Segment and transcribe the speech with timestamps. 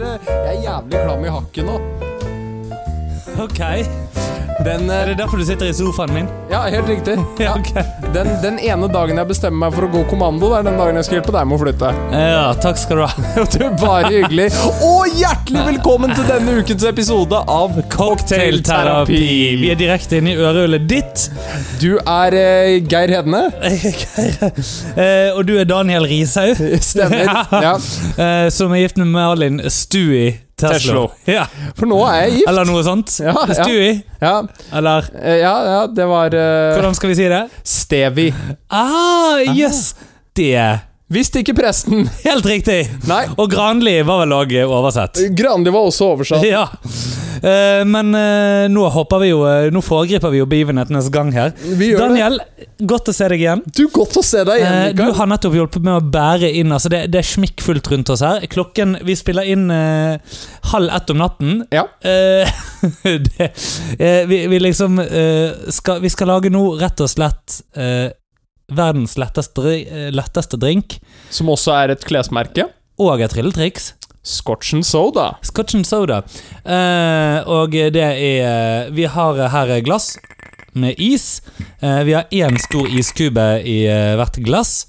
[0.00, 1.76] høre Jeg er jævlig klam i hakket nå.
[3.42, 3.60] Ok.
[4.64, 6.28] Den, Er eh, det derfor du sitter i sofaen min?
[6.50, 7.18] ja, helt riktig.
[7.38, 7.54] Ja, Ja.
[7.58, 7.72] ok.
[8.14, 10.98] Den, den ene dagen jeg bestemmer meg for å gå kommando, det er den dagen
[11.00, 11.90] jeg skal hjelpe deg med å flytte.
[12.14, 13.10] Ja, takk skal du ha.
[13.56, 14.46] Du, Bare hyggelig.
[14.84, 19.20] Og hjertelig velkommen til denne ukens episode av Cocktailterapi.
[19.62, 21.26] Vi er direkte inne i ørehullet ditt.
[21.82, 23.46] Du er eh, Geir Hedne.
[24.96, 26.60] Eh, og du er Daniel Rishaug.
[26.82, 27.28] Stemmer.
[27.66, 27.74] Ja.
[27.76, 31.10] Eh, som er gift med Malin Stui Teslo.
[31.28, 31.44] Ja.
[31.76, 32.48] For nå er jeg gift.
[32.48, 33.12] Eller noe sånt.
[33.20, 33.56] Ja, ja.
[33.58, 33.90] Stui.
[34.22, 34.34] Ja,
[34.72, 37.42] Eller eh, ja, ja det var uh, hvordan skal vi si det?
[37.60, 38.30] Stevi.
[38.72, 39.90] Ah, yes!
[40.36, 40.56] Det
[41.12, 42.08] Visste ikke presten.
[42.24, 42.80] helt riktig.
[43.06, 43.26] Nei.
[43.36, 45.20] Og Granli var vel òg oversett.
[45.38, 46.48] Granli var også oversatt.
[46.48, 46.64] Ja.
[47.42, 51.52] Eh, men eh, nå hopper vi jo eh, Nå foregriper vi jo begivenhetenes gang her.
[51.98, 52.38] Daniel,
[52.88, 53.62] godt å se deg igjen.
[53.66, 56.90] Du, godt å se deg igjen, du har nettopp hjulpet med å bære inn altså
[56.92, 58.44] det, det er smikkfullt rundt oss her.
[58.52, 60.16] Klokken Vi spiller inn uh,
[60.72, 61.58] halv ett om natten.
[61.74, 61.86] Ja.
[62.04, 62.46] Uh,
[63.28, 65.00] det, uh, vi, vi liksom
[65.72, 67.60] skal, Vi skal lage nå rett og slett
[68.66, 69.76] verdens letteste,
[70.14, 70.98] letteste drink.
[71.30, 72.66] Som også er et klesmerke.
[73.02, 73.92] Og et trylletriks.
[74.26, 75.36] Scotch and soda.
[75.46, 76.24] Scotch and soda.
[76.66, 80.16] Eh, og det er Vi har her glass
[80.74, 81.42] med is.
[81.80, 84.86] Eh, vi har én stor iskube i eh, hvert glass.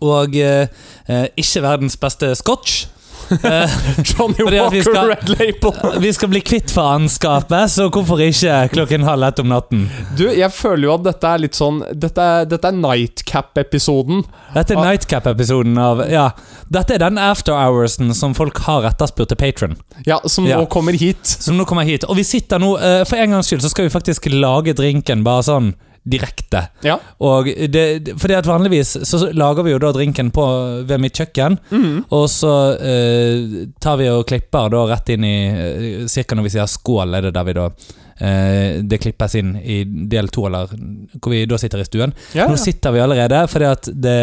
[0.00, 0.68] Og eh,
[1.08, 2.86] eh, ikke verdens beste scotch.
[3.30, 3.70] Eh,
[4.10, 6.00] Johnny Walker skal- Red Label.
[6.02, 9.84] vi skal bli kvitt faenskapet, så hvorfor ikke klokken halv ett om natten?
[10.18, 14.24] Du, jeg føler jo at dette er litt sånn Dette dette er Nightcap-episoden.
[14.54, 14.82] Dette er.
[14.84, 16.30] Nightcap-episoden av Ja,
[16.70, 19.76] dette er den after hoursen som folk har etterspurt til Patron.
[20.06, 20.58] Ja, som Ja.
[20.60, 21.24] nå kommer hit.
[21.26, 22.04] Som nå kommer hit.
[22.08, 25.22] Og vi sitter nå, eh, for en gangs skyld, så skal vi faktisk lage drinken
[25.24, 26.62] bare sånn direkte.
[26.82, 26.96] Ja.
[27.18, 30.44] Og det, fordi at vanligvis så lager vi jo da drinken på
[30.88, 31.96] ved mitt kjøkken, mm.
[32.16, 36.54] og så eh, tar vi og klipper da rett inn i uh, Cirka når vi
[36.56, 40.72] sier skål, er det der vi da eh, Det klippes inn i del to, eller
[40.72, 42.16] hvor vi da sitter i stuen.
[42.36, 44.18] Ja, Nå sitter vi allerede, fordi at det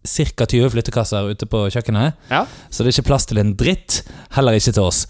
[0.00, 0.46] ca.
[0.48, 2.16] 20 flyttekasser ute på kjøkkenet.
[2.32, 2.46] Ja.
[2.70, 4.00] Så det er ikke plass til en dritt,
[4.32, 5.04] heller ikke til oss.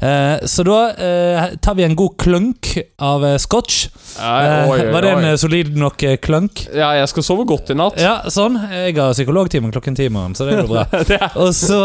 [0.00, 2.70] Eh, så da eh, tar vi en god klunk
[3.02, 3.88] av eh, scotch.
[4.18, 6.64] Var det en solid nok klunk?
[6.74, 7.98] Ja, jeg skal sove godt i natt.
[8.02, 8.58] Ja, sånn.
[8.70, 10.86] Jeg har psykologtime klokken ti i morgen, så det går bra.
[11.42, 11.80] Og så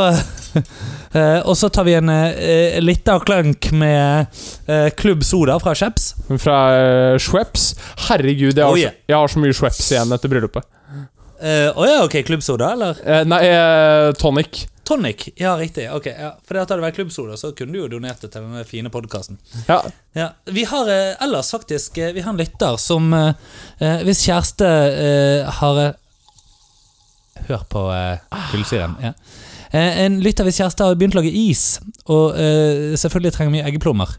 [1.17, 4.27] eh, Og så tar vi en uh, lita klunk med
[4.67, 6.13] eh, Klubb Soda fra Sheps.
[6.37, 7.73] Fra uh, Schweppes.
[8.09, 8.95] Herregud, jeg har, Oh, så, yeah.
[9.09, 10.69] jeg har så mye Schweppes igjen etter bryllupet.
[11.43, 12.21] Å ja, ok.
[12.27, 12.99] klubbsoda, eller?
[13.03, 14.63] Uh, nei, uh, tonic.
[14.83, 15.29] Tonic.
[15.35, 15.91] Ja, riktig.
[15.91, 16.33] ok ja.
[16.43, 18.91] For det hadde det vært klubbsoda, så kunne du jo donert det til denne fine
[18.91, 19.39] podkasten.
[19.67, 19.79] Ja.
[20.15, 23.31] Ja, Vi har eh, ellers faktisk eh, Vi har en lytter som eh,
[23.79, 25.95] eh, Hvis kjæreste eh, har eh,
[27.47, 28.93] Hør på uh, kullsyren.
[29.03, 29.13] Ja.
[29.73, 33.65] Eh, en lytter hvis kjæreste har begynt å lage is, og eh, selvfølgelig trenger mye
[33.67, 34.13] eggeplommer,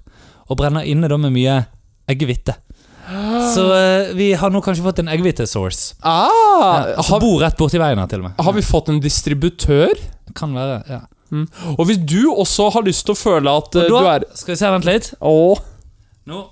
[0.50, 1.54] og brenner inne da med mye
[2.10, 2.56] eggehvite.
[3.54, 5.94] Så eh, vi har nå kanskje fått en eggehvitesource.
[6.02, 8.40] Ah, Ja, som har, bor rett borti veien her, til og med.
[8.46, 9.92] har vi fått en distributør?
[10.34, 11.00] Kan være, ja.
[11.76, 14.54] Og hvis du også har lyst til å føle at eh, du da er skal
[14.54, 15.08] vi se, vent litt.
[15.20, 15.58] Åh,
[16.30, 16.44] Nå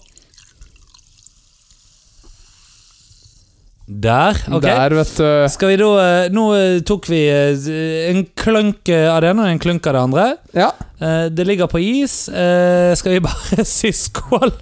[3.93, 4.39] Der.
[4.49, 5.49] ok Der, vet du.
[5.53, 9.43] Skal vi da eh, Nå eh, tok vi eh, en klunk eh, av det ene
[9.47, 10.27] og en klunk av det andre.
[10.57, 10.69] Ja.
[11.03, 12.29] Eh, Det ligger på is.
[12.29, 14.53] Eh, Skal vi bare si skål?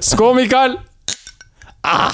[0.00, 0.76] Skål, Mikael!
[1.86, 2.10] Ja!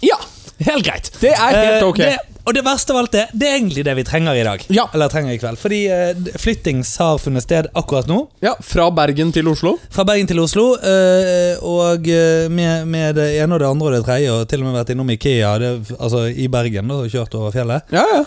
[0.00, 0.16] Ja,
[0.58, 1.12] Helt greit.
[1.20, 1.98] det er helt Eh, ok.
[2.02, 2.16] Det,
[2.48, 4.62] og det verste av alt det, det er egentlig det vi trenger i dag.
[4.72, 4.86] Ja.
[4.94, 5.58] Eller trenger i kveld.
[5.60, 8.22] Fordi eh, flyttings har funnet sted akkurat nå.
[8.42, 9.74] Ja, Fra Bergen til Oslo.
[9.94, 10.70] Fra Bergen til Oslo.
[10.80, 14.64] eh, og eh, med, med det ene og det andre og det tredje, og til
[14.64, 17.94] og med vært innom Ikea det, altså i Bergen og kjørt over fjellet.
[17.94, 18.24] Ja, ja.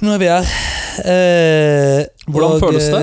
[0.00, 0.46] Nå er vi her.
[1.04, 2.00] Eh,
[2.32, 3.02] Hvordan føles det?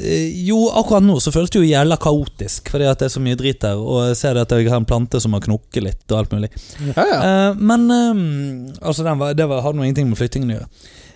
[0.00, 3.22] eh, jo, akkurat nå så føles det jo jævla kaotisk, fordi at det er så
[3.22, 3.76] mye drit der.
[3.80, 6.50] Og jeg ser at jeg har en plante som har knokket litt, og alt mulig.
[6.94, 7.20] ja, ja.
[7.50, 10.70] Eh, men eh, Altså, den var, det var, hadde noe ingenting med flyttingen å gjøre.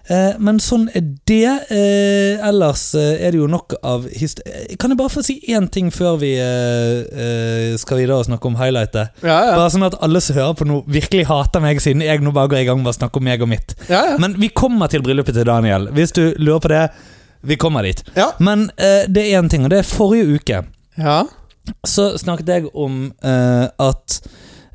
[0.09, 1.39] Eh, men sånn er det.
[1.73, 4.43] Eh, ellers eh, er det jo nok av hist...
[4.45, 6.35] eh, Kan jeg bare få si én ting før vi
[7.81, 9.15] skal videre og snakke om highlightet?
[9.25, 9.55] ja, ja.
[9.56, 12.51] Bare sånn at alle som hører på nå, virkelig hater meg, siden jeg nå bare
[12.53, 13.75] går i gang med å snakke om meg og mitt.
[13.89, 14.03] ja.
[14.21, 15.89] Men vi kommer til bryllupet til Daniel.
[15.95, 16.83] Hvis du lurer på det,
[17.45, 18.00] vi kommer dit.
[18.41, 20.62] Men eh, det er én ting, og det er forrige uke.
[21.00, 21.23] ja.
[21.89, 24.19] Så snakket jeg om eh, at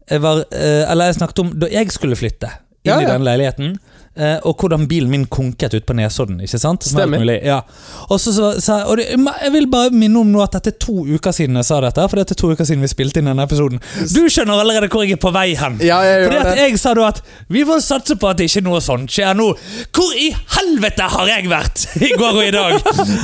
[0.10, 2.50] jeg var eh, Eller jeg snakket om da jeg skulle flytte
[2.82, 3.76] inn i den leiligheten.
[4.20, 6.42] Eh, og hvordan bilen min konket ut på Nesodden.
[6.44, 6.84] ikke sant?
[6.86, 7.24] Stemmer.
[7.46, 7.62] Ja.
[8.10, 10.78] Og så, så, så, og det, jeg vil bare minne om nå at dette er
[10.84, 12.06] to uker siden jeg sa dette.
[12.12, 13.80] For dette er to uker siden vi spilte inn denne episoden.
[14.14, 15.80] Du skjønner allerede hvor jeg er på vei hen.
[15.86, 16.68] Ja, jeg Fordi at det.
[16.68, 19.50] jeg sa da at vi får satse på at det ikke noe sånt skjer nå.
[19.96, 22.78] Hvor i helvete har jeg vært i går og i dag?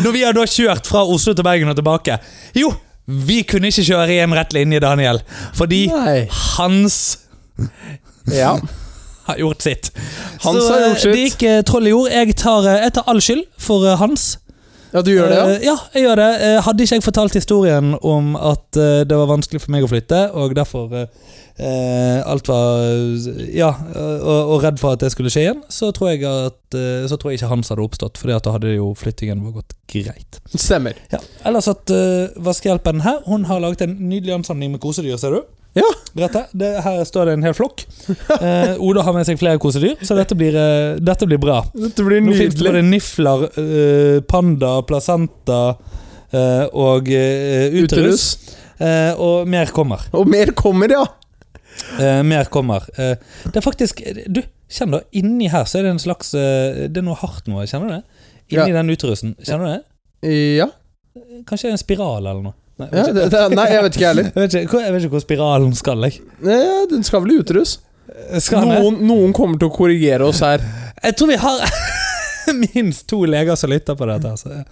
[0.05, 2.17] Når vi har da kjørt fra Oslo til Bergen og tilbake.
[2.55, 2.71] Jo,
[3.05, 5.19] vi kunne ikke kjøre i en rett linje, Daniel.
[5.57, 6.17] Fordi Nei.
[6.55, 6.95] Hans
[8.31, 8.55] Ja.
[9.27, 9.91] Har gjort sitt.
[10.45, 11.13] Hans Så har gjort eh, sitt.
[11.13, 12.09] det gikk eh, troll i jord.
[12.13, 14.25] Jeg tar, eh, jeg tar all skyld for Hans.
[14.93, 15.73] ja, du gjør det, ja?
[15.73, 16.29] Ja, jeg gjør det.
[16.65, 20.53] Hadde ikke jeg fortalt historien om at det var vanskelig for meg å flytte, og
[20.55, 22.85] derfor eh, alt var
[23.51, 26.77] Ja, og, og redd for at det skulle skje igjen, så tror jeg at
[27.09, 30.39] Så tror jeg ikke Hans hadde oppstått, at da hadde jo flyttingen gått greit.
[30.55, 30.95] Stemmer.
[31.11, 31.19] Ja.
[31.47, 35.43] Ellers at uh, vaskehjelpen her Hun har laget en nydelig ansamling med kosedyr, ser du.
[35.75, 35.87] Ja.
[36.15, 36.45] Rette.
[36.55, 37.83] Det, her står det en hel flokk.
[38.45, 41.61] Eh, Oda har med seg flere kosedyr, så dette blir, eh, dette blir bra.
[41.75, 45.59] Dette blir Nå finnes det både nifler, eh, panda, placenta
[46.35, 48.25] eh, og eh, uterus.
[48.77, 50.03] Eh, og mer kommer.
[50.15, 51.05] Og mer kommer, ja.
[51.99, 52.85] Eh, mer kommer.
[52.99, 53.15] Eh,
[53.47, 54.01] det er faktisk
[54.31, 54.41] Du,
[54.71, 55.01] kjenn da.
[55.15, 57.65] Inni her så er det en slags Det er noe hardt noe.
[57.67, 58.03] Kjenner du det?
[58.55, 59.35] Inni den uterusen.
[59.43, 60.35] Kjenner du det?
[60.59, 60.69] Ja.
[61.47, 62.57] Kanskje en spiral eller noe.
[62.77, 64.31] Nei, ja det, det, nei, jeg vet ikke, heller.
[64.35, 66.01] jeg, hvor- jeg vet ikke hvor spiralen skal.
[66.09, 66.21] Jeg.
[66.43, 67.77] Ja, Den skal vel i uterus?
[68.51, 70.59] Noen, noen kommer til å korrigere oss her.
[71.03, 71.63] Jeg tror vi har
[72.75, 74.33] minst to leger som lytter på dette.
[74.35, 74.63] Altså.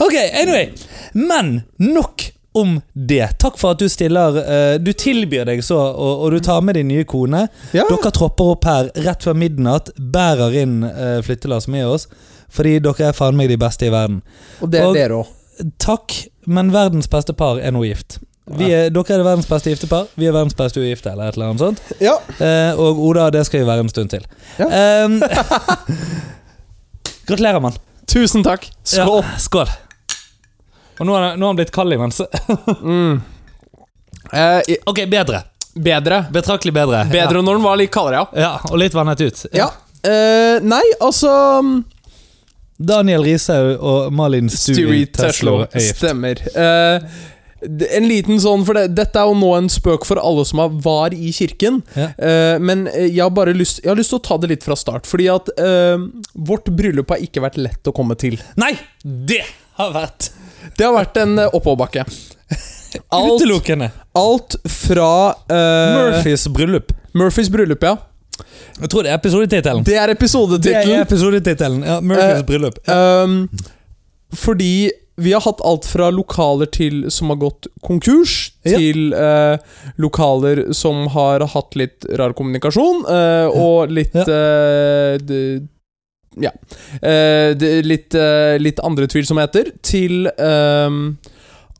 [0.00, 0.70] Ok, anyway.
[1.12, 3.28] Men nok om det.
[3.38, 6.74] Takk for at du stiller eh, Du tilbyr deg så, og, og du tar med
[6.78, 7.44] din nye kone.
[7.76, 7.84] Ja.
[7.90, 12.08] Dere tropper opp her rett før midnatt, bærer inn uh, flyttelass med oss.
[12.50, 14.22] Fordi dere er faen meg de beste i verden.
[14.62, 15.36] Og det er Og- dere òg.
[15.78, 16.14] Takk,
[16.46, 18.18] men verdens beste par er nå gift.
[18.50, 21.36] Vi er, dere er det verdens beste giftepar, vi er verdens beste ugifte, eller et
[21.36, 21.82] eller annet sånt.
[22.02, 22.16] Ja.
[22.42, 24.24] Eh, og Oda, det skal vi være en stund til.
[24.58, 24.66] Ja.
[24.74, 25.20] Ehm,
[27.28, 27.76] gratulerer, mann.
[28.10, 28.66] Tusen takk.
[28.82, 29.22] Skål.
[29.22, 29.70] Ja, skål.
[31.00, 32.20] Og nå har, han- blitt kald imens.
[32.82, 33.20] Mm.
[34.32, 35.42] Eh, i- ok, bedre.
[35.74, 36.24] bedre.
[36.30, 37.04] Betraktelig bedre.
[37.10, 38.26] Bedre når den var litt kaldere, ja.
[38.40, 39.46] Ja, og litt vannet ut.
[39.54, 39.70] Ja.
[40.02, 41.30] Eh, nei, altså
[41.62, 41.84] mm,
[42.80, 46.00] Daniel Rishaug og Malin Stewie Teslo er gift.
[46.00, 46.40] Stemmer.
[46.54, 47.04] Uh,
[47.60, 50.72] en liten sånn, for det, Dette er jo nå en spøk for alle som har
[50.80, 51.80] var i kirken.
[51.92, 52.08] Ja.
[52.16, 54.66] Uh, men eh, jeg har bare lyst Jeg har lyst til å ta det litt
[54.66, 55.08] fra start.
[55.10, 56.00] Fordi at uh,
[56.34, 58.40] vårt bryllup har ikke vært lett å komme til.
[58.60, 58.72] Nei,
[59.04, 59.42] det
[59.80, 60.32] har vært
[60.76, 62.06] Det har vært en oppoverbakke.
[63.10, 63.92] Utelukkende.
[64.18, 66.94] alt fra uh, Murphys bryllup.
[67.12, 67.98] Murphys bryllup, ja.
[68.80, 69.84] Jeg tror det er episodetittelen.
[69.84, 71.00] Det er Det episodetittelen.
[71.06, 71.82] episodetittelen.
[71.84, 72.78] Ja, Murphys uh, bryllup.
[72.86, 73.22] Ja.
[73.24, 73.48] Um,
[74.34, 74.90] fordi
[75.20, 78.78] vi har hatt alt fra lokaler til som har gått konkurs, Ja.
[78.78, 79.58] til eh,
[80.00, 84.22] lokaler som har hatt litt rar kommunikasjon, eh, og litt Ja.
[84.22, 85.68] eh, det-
[86.40, 86.50] Ja.
[87.02, 88.14] Det, litt,
[88.62, 91.18] litt andre tvilsomheter, til ehm,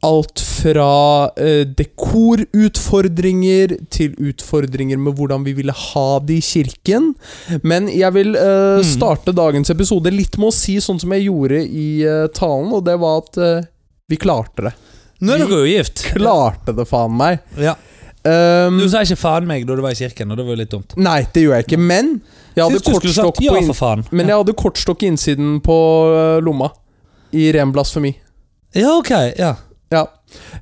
[0.06, 7.10] alt fra eh, dekorutfordringer til utfordringer med hvordan vi ville ha det i kirken.
[7.62, 8.84] Men jeg vil eh, Mm.
[8.86, 12.84] starte dagens episode litt med å si sånn som jeg gjorde i eh, talen, og
[12.86, 13.60] det var at eh,
[14.08, 14.72] vi klarte det.
[15.20, 16.04] Nå er dere jo gift.
[16.14, 17.40] Klarte det, faen meg.
[17.60, 17.74] Ja.
[18.24, 20.60] Um, Du sa ikke faen meg da du var i kirken, og det var jo
[20.60, 20.96] litt dumt.
[21.00, 22.10] nei, det gjør jeg ikke, men
[22.56, 23.54] jeg hadde kortstokk ja,
[24.12, 25.76] men jeg hadde kortstokk i innsiden på
[26.12, 26.68] eh, lomma.
[27.32, 28.10] I ren blasfemi.
[28.74, 29.10] Ja, ok.
[29.38, 29.54] Ja.
[29.90, 30.04] Ja.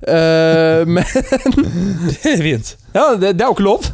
[0.01, 1.05] Uh, men
[2.09, 2.71] Det er fint.
[2.95, 3.89] Ja, det, det er jo ikke lov.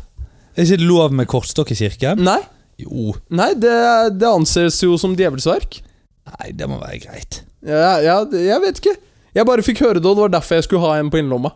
[0.54, 2.23] Er ikke det lov med kortstokk i kirken?
[2.23, 2.38] Nei.
[2.78, 3.14] Jo.
[3.35, 3.73] Nei, det,
[4.20, 5.80] det anses jo som djevelsverk.
[6.30, 7.40] Nei, det må være greit.
[7.66, 8.94] Ja, ja, det- jeg vet ikke.
[9.35, 11.50] Jeg bare fikk høre det, og det var derfor jeg skulle ha en på innerlomma.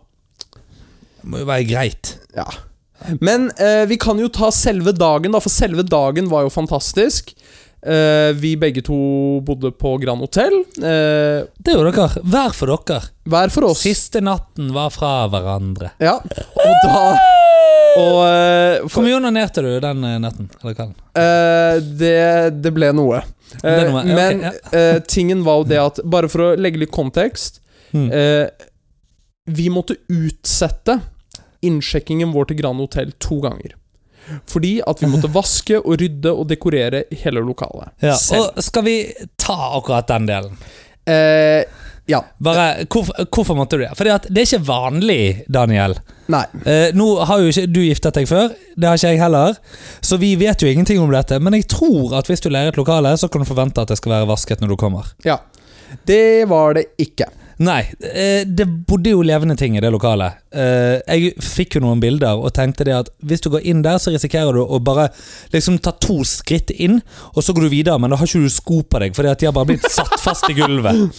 [1.23, 2.17] Det må jo være greit.
[2.35, 2.49] Ja.
[3.23, 7.31] Men eh, vi kan jo ta selve dagen, da, for selve dagen var jo fantastisk.
[7.87, 8.97] Eh, vi begge to
[9.47, 10.57] bodde på Grand Hotell.
[10.79, 12.23] Uh, Det gjorde dere.
[12.27, 13.03] Hver for dere.
[13.29, 13.83] hver for oss.
[13.87, 15.93] Siste natten var fra hverandre.
[16.03, 17.03] Ja, og da
[17.99, 20.51] Og eh, Hvor mye onanerte du den eh, natten?
[20.63, 23.23] Eh, det, det ble noe.
[23.49, 24.51] Det ble Eh, noe, ja, ok, men ja.
[24.77, 27.63] eh, tingen var jo det at Bare for å legge litt kontekst
[27.97, 28.11] Mm.
[28.13, 28.67] eh,
[29.49, 30.99] Vi måtte utsette
[31.65, 33.78] innsjekkingen vår til Grand Hotell to ganger.
[34.51, 37.93] Fordi at vi måtte vaske og rydde og dekorere hele lokalet.
[38.05, 38.97] Ja, og skal vi
[39.41, 40.59] ta akkurat den delen?
[41.09, 41.65] Eh,
[42.09, 42.23] ja.
[42.39, 43.91] Bare, hvorfor, hvorfor måtte du det?
[43.97, 45.97] Fordi at det er ikke vanlig, Daniel.
[46.33, 46.45] Nei.
[46.65, 49.59] Eh, nå har jo ikke du giftet deg før, det har ikke jeg heller.
[50.05, 51.41] Så vi vet jo ingenting om dette.
[51.41, 53.99] Men jeg tror at hvis du leier et lokale, så kan du forvente at det
[54.01, 55.13] skal være vasket når du kommer.
[55.27, 55.41] Ja.
[56.09, 57.29] Det var det ikke.
[57.59, 60.39] Nei, eh, det bodde jo levende ting i det lokalet.
[60.55, 63.99] Eh, Jeg fikk jo noen bilder og tenkte det at hvis du går inn der,
[63.99, 65.09] så risikerer du å bare
[65.53, 67.01] liksom ta to skritt inn,
[67.35, 69.43] og så går du videre, men da har ikke du sko på deg, fordi at
[69.43, 71.11] de har bare blitt satt fast i gulvet.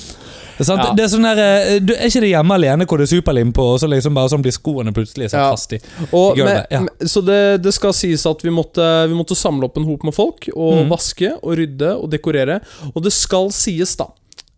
[0.59, 0.81] Sant?
[0.83, 0.93] Ja.
[0.95, 3.53] Det er sånn der, eh, du, Er ikke det hjemme alene hvor det er superlim
[3.55, 5.51] på, og så liksom bare sånn blir skoene plutselig satt Ja.
[5.55, 5.79] fast i?
[6.11, 6.81] Gjør med, ja.
[7.07, 10.15] Så det, det skal sies at vi måtte, vi måtte samle opp en hop med
[10.15, 10.89] folk, og mm.
[10.91, 12.59] vaske og rydde og dekorere.
[12.93, 14.09] Og det skal sies, da,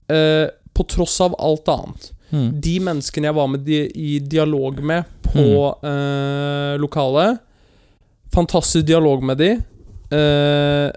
[0.09, 2.61] eh, på tross av alt annet Mm.
[2.63, 5.41] De menneskene jeg var med di i dialog med på
[5.83, 7.41] eh, lokalet
[8.31, 9.49] Fantastisk dialog med de.
[10.15, 10.91] Eh,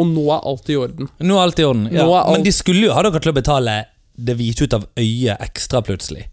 [0.00, 1.10] og nå er alt i orden.
[1.20, 1.90] Nå er alt i orden.
[1.92, 2.06] Ja.
[2.08, 3.76] Alt- Men de skulle jo ha dere til å betale
[4.16, 6.24] det hvite ut av øyet ekstra plutselig.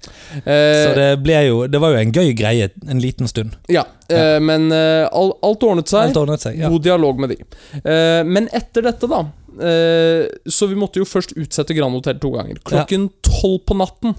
[0.46, 3.58] Eh, Så det ble jo Det var jo en gøy greie en liten stund.
[3.67, 6.08] ja, eh, men eh, alt ordnet seg.
[6.08, 6.58] Alt ordnet seg.
[6.60, 6.70] Ja.
[6.70, 7.41] God dialog med de.
[7.84, 9.25] Eh, men etter dette, da
[9.62, 12.60] eh, Så vi måtte jo først utsette Grand Hotel to ganger.
[12.65, 14.15] Klokken tolv på natten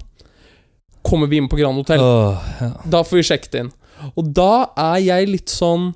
[1.05, 1.99] kommer vi inn på Grand Hotel.
[2.01, 2.69] Åh, ja.
[2.89, 3.71] Da får vi sjekket inn.
[4.17, 5.91] Og da er jeg litt sånn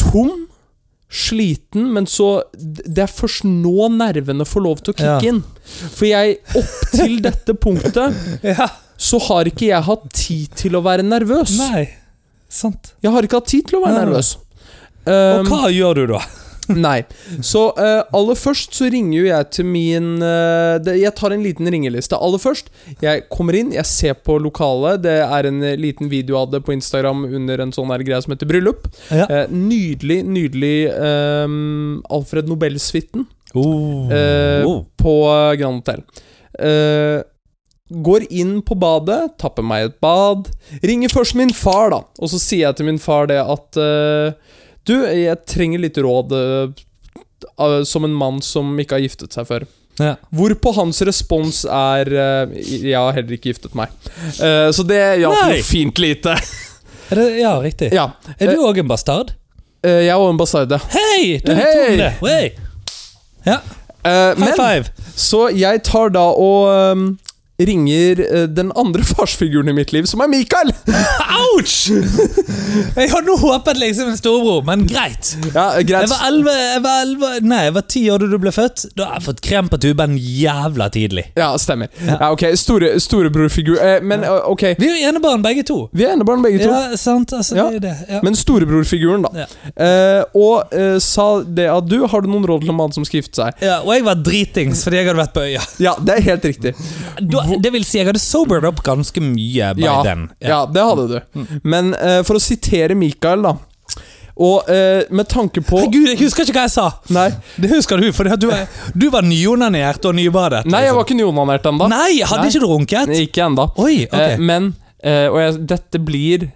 [0.00, 0.46] Tom,
[1.10, 5.32] sliten, men så Det er først nå nervene får lov til å kicke Ja.
[5.32, 5.42] inn.
[5.96, 8.16] For jeg, opp til dette punktet,
[8.46, 8.68] ja.
[8.96, 11.56] så har ikke jeg hatt tid til å være nervøs.
[11.58, 11.88] Nei.
[12.50, 12.94] Sant.
[13.02, 14.04] Jeg har ikke hatt tid til å være Nei.
[14.08, 14.36] nervøs.
[14.36, 14.46] Og
[15.10, 16.18] Um, hva gjør du da?
[16.76, 17.00] Nei.
[17.44, 21.44] Så uh, aller først så ringer jo jeg til min uh, det, Jeg tar en
[21.44, 22.18] liten ringeliste.
[22.18, 22.70] Aller først,
[23.02, 25.02] jeg kommer inn, jeg ser på lokalet.
[25.06, 28.20] Det er en eh, liten video av det på Instagram under en sånn her greie
[28.22, 28.88] som heter Bryllup.
[29.10, 29.26] Ja.
[29.26, 34.06] Uh, nydelig, nydelig ehm, Alfred Nobel-suiten Oh.
[34.62, 34.84] Oh.
[34.94, 35.12] på
[35.58, 36.04] Grand Hotel.
[36.54, 37.24] Uh,
[37.90, 40.46] Går inn på badet, tapper meg et bad.
[40.86, 42.04] Ringer først min far, da.
[42.22, 44.36] Og så sier jeg til min far det at eh,
[44.88, 49.66] Du, jeg trenger litt råd uh, som en mann som ikke har giftet seg før.
[50.00, 50.14] Ja.
[50.32, 53.92] Hvorpå hans respons er uh, Jeg har heller ikke giftet meg.
[54.40, 56.36] Uh, så det hjalp noe fint lite.
[57.10, 57.90] Er det, ja, riktig.
[57.92, 58.06] ja.
[58.38, 59.34] Er du òg en bastard?
[59.82, 60.78] jeg jeg òg en bastard, ja.
[60.92, 61.38] Hei!
[61.40, 61.60] Du tok
[61.98, 62.10] det!
[62.20, 62.50] Hey.
[63.48, 63.56] Ja,
[64.04, 64.92] high men five!
[65.16, 67.06] Så jeg tar da og ehm,
[67.68, 70.72] ringer eh, den andre farsfiguren i mitt liv, som er Mikael.
[71.40, 71.90] Ouch!
[72.96, 75.32] Jeg hadde håpet liksom en storebror, men greit.
[75.54, 76.06] Ja, greit.
[76.06, 78.84] Jeg var 11, jeg var 11 Nei, jeg var 10 år da du ble født.
[78.98, 81.26] Da har jeg fått krem på tuben jævla tidlig.
[81.38, 81.90] Ja, stemmer.
[82.06, 85.78] Ja, ok, store, Storebrorfigur eh, Men eh, ok, Vi er jo enebarn begge to.
[85.96, 86.70] vi er enebarn begge to.
[86.70, 87.32] Ja, sant.
[87.36, 87.68] Altså, Ja.
[87.70, 87.96] det er det.
[88.16, 88.20] Ja.
[88.26, 89.44] Men storebrorfiguren, da.
[89.44, 89.48] Ja.
[89.74, 93.04] Eh, og eh, sa det at du har du noen råd til en mann som
[93.08, 93.64] skal gifte seg.
[93.64, 95.64] Ja, og jeg var dritings fordi jeg hadde vært på øya.
[95.82, 96.74] Ja, det er helt riktig.
[97.20, 100.28] Da, det vil si, jeg hadde sobered opp ganske mye by Ja, then.
[100.40, 101.44] ja, det hadde du.
[101.64, 103.56] Men uh, for å sitere Mikael, da.
[104.40, 106.86] Og eh, med tanke på Herregud, jeg husker ikke hva jeg sa!
[107.12, 107.26] Nei,
[107.60, 110.62] Det husker du, for du, er- du var nyonanert og nybadet.
[110.70, 111.88] nei jeg var ikke nyonanert ennå.
[111.92, 112.52] Nei, hadde Nei.
[112.54, 113.10] ikke drunket?
[113.10, 113.20] runket?
[113.26, 113.66] Ikke ennå.
[113.76, 114.16] Oi, ok.
[114.16, 114.70] Eh, men
[115.04, 116.46] eh, Og jeg, dette blir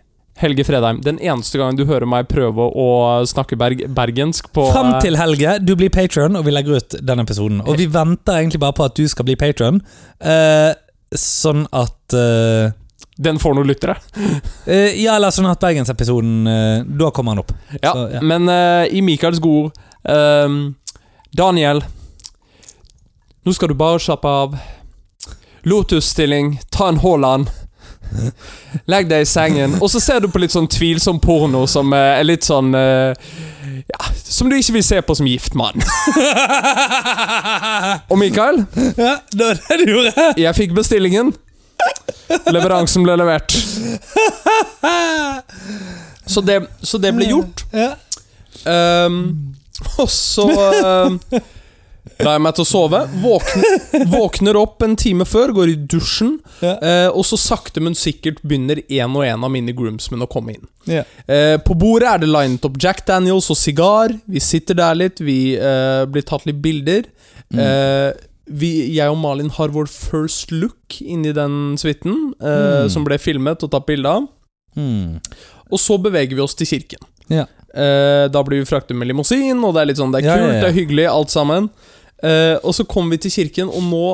[0.41, 1.03] Helge Fredheim.
[1.05, 2.89] Den eneste gangen du hører meg prøve å
[3.29, 6.97] snakke berg, bergensk på Fram eh, til Helge, du blir patron, og vi legger ut
[7.05, 7.61] den episoden.
[7.69, 9.79] Og vi venter egentlig bare på at du skal bli patron,
[10.25, 10.73] eh,
[11.21, 12.73] sånn at eh,
[13.19, 13.95] Den får noen lyttere.
[14.67, 17.53] eh, Ja, eller sånn at bergensepisoden eh, Da kommer han opp.
[17.81, 18.23] Ja, Så, ja.
[18.23, 20.75] Men eh, i Michaels gode ord ehm,
[21.35, 21.83] Daniel,
[23.45, 24.55] nå skal du bare slappe av.
[25.65, 27.49] Lotus-stilling, ta en Haaland.
[28.87, 32.19] Legg deg i sengen, og så ser du på litt sånn tvilsom porno som eh,
[32.21, 33.17] er litt sånn eh,
[33.91, 35.83] Ja, som du ikke vil se på som gift mann.
[38.11, 38.65] Og Mikael,
[38.97, 40.29] ja, det var det du gjorde.
[40.41, 41.35] jeg fikk bestillingen.
[42.49, 43.53] Leveransen ble levert.
[46.27, 47.67] Så det, så det ble gjort.
[47.75, 47.93] Ja.
[48.65, 49.19] Um,
[50.01, 51.19] og så ehm,
[52.23, 53.01] la jeg meg til å sove.
[53.23, 56.37] Våkner, våkner opp en time før, går i dusjen.
[56.63, 56.75] Ja.
[56.79, 60.55] eh, og så sakte, men sikkert begynner en og en av mine groomsmen å komme
[60.59, 60.69] inn.
[60.91, 61.03] Ja.
[61.27, 64.15] Eh, på bordet er det linet opp Jack Daniels og sigar.
[64.31, 67.09] Vi sitter der litt, vi eh, blir tatt litt bilder.
[67.51, 67.59] Mm.
[67.65, 68.13] Eh,
[68.45, 72.91] vi, jeg og Malin har vår first look inni den suiten, eh, Mm.
[72.93, 74.27] som ble filmet og tatt bilde av.
[74.77, 75.21] Mm.
[75.73, 77.01] Og så beveger vi oss til kirken.
[77.33, 77.47] Ja.
[77.75, 80.61] Eh, da blir vi fraktet med limousin, og det er litt sånn, det er kult,
[80.61, 81.71] det er hyggelig, alt sammen.
[82.25, 84.05] Eh, og så kom vi til kirken, og nå,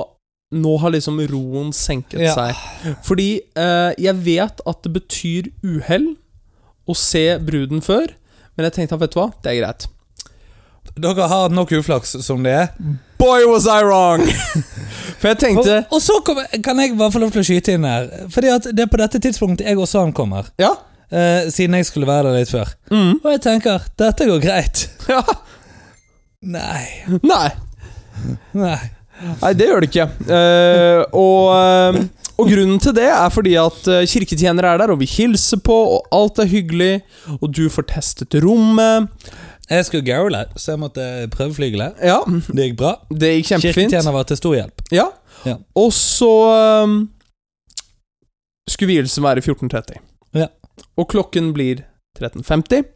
[0.58, 2.34] nå har liksom roen senket Ja.
[2.34, 2.96] seg.
[3.06, 6.08] Fordi uh, jeg vet at det betyr uhell
[6.90, 8.10] å se bruden før,
[8.56, 9.86] men jeg tenkte at vet du hva, det er greit.
[11.00, 12.70] Dere har nok uflaks som det er.
[13.20, 14.24] Boy, was I wrong!
[15.20, 17.84] For jeg tenkte og så kom, kan jeg bare få lov til å skyte inn
[17.86, 18.08] her.
[18.32, 20.48] Fordi at det er på dette tidspunktet jeg også ankommer.
[20.58, 20.72] Ja.
[21.12, 22.72] Uh, siden jeg skulle være der litt før.
[22.90, 24.86] Mm, Og jeg tenker dette går greit.
[25.12, 25.22] ja.
[26.40, 26.86] Nei.
[27.22, 27.48] Nei.
[28.56, 28.78] Nei.
[29.42, 30.06] Nei, det gjør det ikke.
[30.24, 31.98] Uh, og, eh,
[32.40, 35.76] og grunnen til det er fordi at eh, kirketjenere er der, og vi hilser på,
[35.98, 37.02] og alt er hyggelig,
[37.36, 39.10] og du får testet rommet.
[39.70, 41.90] Jeg skulle gaule, så jeg måtte prøveflygle.
[42.02, 42.16] Ja,
[42.48, 42.94] Det gikk bra.
[43.12, 43.76] det gikk kjempefint.
[43.92, 44.82] Kirketjener var til stor hjelp.
[44.90, 45.04] Ja.
[45.46, 45.58] Ja.
[45.78, 46.30] Og så
[46.88, 46.96] um,
[48.68, 50.00] skulle vielsen være 14.30.
[50.40, 50.48] Ja.
[50.96, 51.84] Og klokken blir
[52.18, 52.88] 13.50,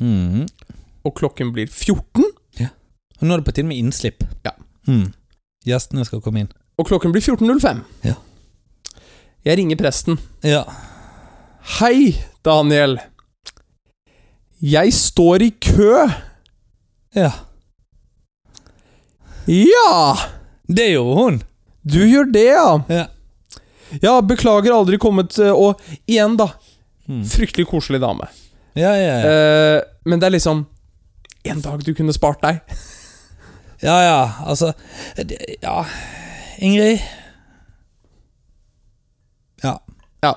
[0.00, 0.46] Mm.
[1.04, 2.22] og klokken blir 14,
[3.22, 4.24] Og nå er det på tide med innslipp.
[4.42, 4.50] Ja.
[4.90, 5.12] Mm.
[5.66, 6.50] Gjestene skal komme inn.
[6.78, 7.82] og klokken blir 14.05.
[8.02, 8.16] Ja.
[9.46, 10.18] Jeg ringer presten.
[10.42, 10.64] Ja.
[11.78, 12.98] Hei, Daniel.
[14.62, 16.08] Jeg står i kø.
[17.14, 17.30] ja.
[19.46, 20.16] Ja!
[20.66, 21.40] Det gjorde hun.
[21.82, 22.82] Du gjør det, ja.
[22.88, 23.06] Ja.
[24.02, 26.46] Ja, beklager aldri kommet eh, Og igjen, da.
[27.10, 27.24] Mm.
[27.28, 28.28] Fryktelig koselig dame.
[28.78, 29.32] Ja, ja, ja.
[29.32, 30.62] Eh, men det er liksom
[31.44, 32.62] En dag du kunne spart deg.
[33.82, 34.30] Ja, ja.
[34.46, 34.72] Altså
[35.62, 35.84] Ja.
[36.58, 36.98] Ingrid
[39.62, 39.78] Ja.
[40.22, 40.34] Ja.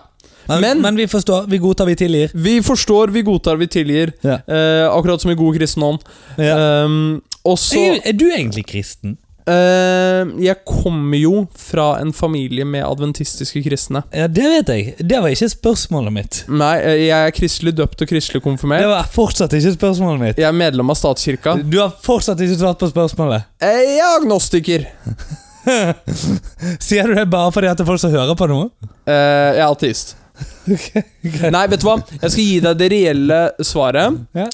[0.48, 1.48] Men, Men- men vi forstår.
[1.50, 2.30] Vi godtar, vi tilgir.
[2.34, 4.12] Vi forstår, vi godtar, vi tilgir.
[4.22, 4.40] Ja.
[4.48, 6.00] Eh, akkurat som i god kristen ånd.
[6.38, 9.18] Um, og så Er, er du egentlig kristen?
[9.52, 14.04] Eh, Jeg kommer jo fra en familie med adventistiske kristne.
[14.16, 14.96] Ja, det vet jeg.
[15.00, 16.42] Det var ikke spørsmålet mitt.
[16.50, 18.84] Nei, eh, jeg er kristelig døpt og kristelig konfirmert.
[18.86, 20.42] Det var fortsatt ikke spørsmålet mitt.
[20.42, 21.58] Jeg er medlem av statskirka.
[21.64, 23.48] Du har fortsatt ikke svart på spørsmålet.
[23.62, 24.88] Eh, Jeg er agnostiker.
[26.86, 28.70] Sier du det bare fordi at det er folk som hører på noe?
[29.08, 30.16] Uh, jeg er ateist.
[30.76, 31.06] okay,
[31.54, 31.96] Nei, vet du hva?
[32.20, 34.20] Jeg skal gi deg det reelle svaret.
[34.36, 34.50] Ja.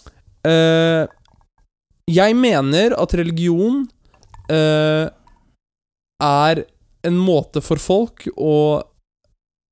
[0.46, 1.04] Uh,
[2.12, 3.86] jeg mener at religion
[4.52, 5.10] eh,
[6.22, 6.64] er
[7.08, 8.56] en måte for folk å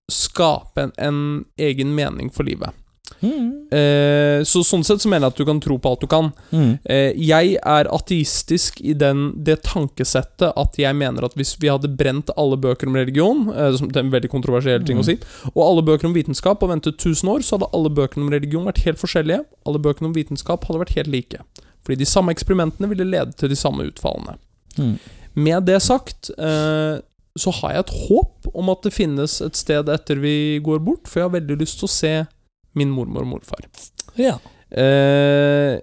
[0.09, 1.19] skape en, en
[1.61, 2.73] egen mening for livet.
[3.19, 3.67] Mm.
[3.73, 6.29] Uh, så Sånn sett så mener jeg at du kan tro på alt du kan.
[6.53, 6.71] Mm.
[6.85, 11.91] Uh, jeg er ateistisk i den, det tankesettet at jeg mener at hvis vi hadde
[11.99, 15.17] brent alle bøker om religion uh, Det er en veldig kontroversiell ting å si.
[15.53, 18.67] Og alle bøker om vitenskap og ventet 1000 år, så hadde alle bøkene om religion
[18.69, 19.43] vært helt forskjellige.
[19.67, 21.43] Alle bøkene om vitenskap hadde vært helt like.
[21.85, 24.37] Fordi de samme eksperimentene ville lede til de samme utfallene.
[24.79, 24.95] Mm.
[25.35, 26.97] Med det sagt eh,
[27.39, 31.07] så har jeg et håp om at det finnes et sted etter vi går bort,
[31.07, 32.13] for jeg har veldig lyst til å se
[32.75, 33.67] min mormor og morfar.
[34.19, 34.37] Ja,
[34.69, 35.79] Eh,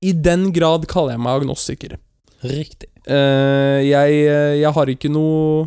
[0.00, 1.98] I den grad kaller jeg meg agnostiker.
[2.42, 2.88] riktig.
[3.04, 4.14] Eh, jeg,
[4.62, 5.66] jeg har ikke noe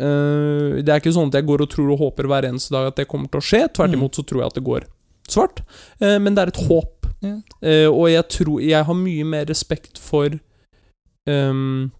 [0.00, 2.88] eh, Det er ikke sånn at jeg går og tror og håper hver eneste dag
[2.88, 3.60] at det kommer til å skje.
[3.76, 3.98] Tvert Mm.
[4.00, 4.86] imot så tror jeg at det går
[5.28, 5.60] svart.
[6.00, 7.06] Men det er et håp.
[7.20, 7.36] Ja.
[7.92, 10.30] Og jeg tror Jeg har mye mer respekt for
[11.28, 11.90] ehm,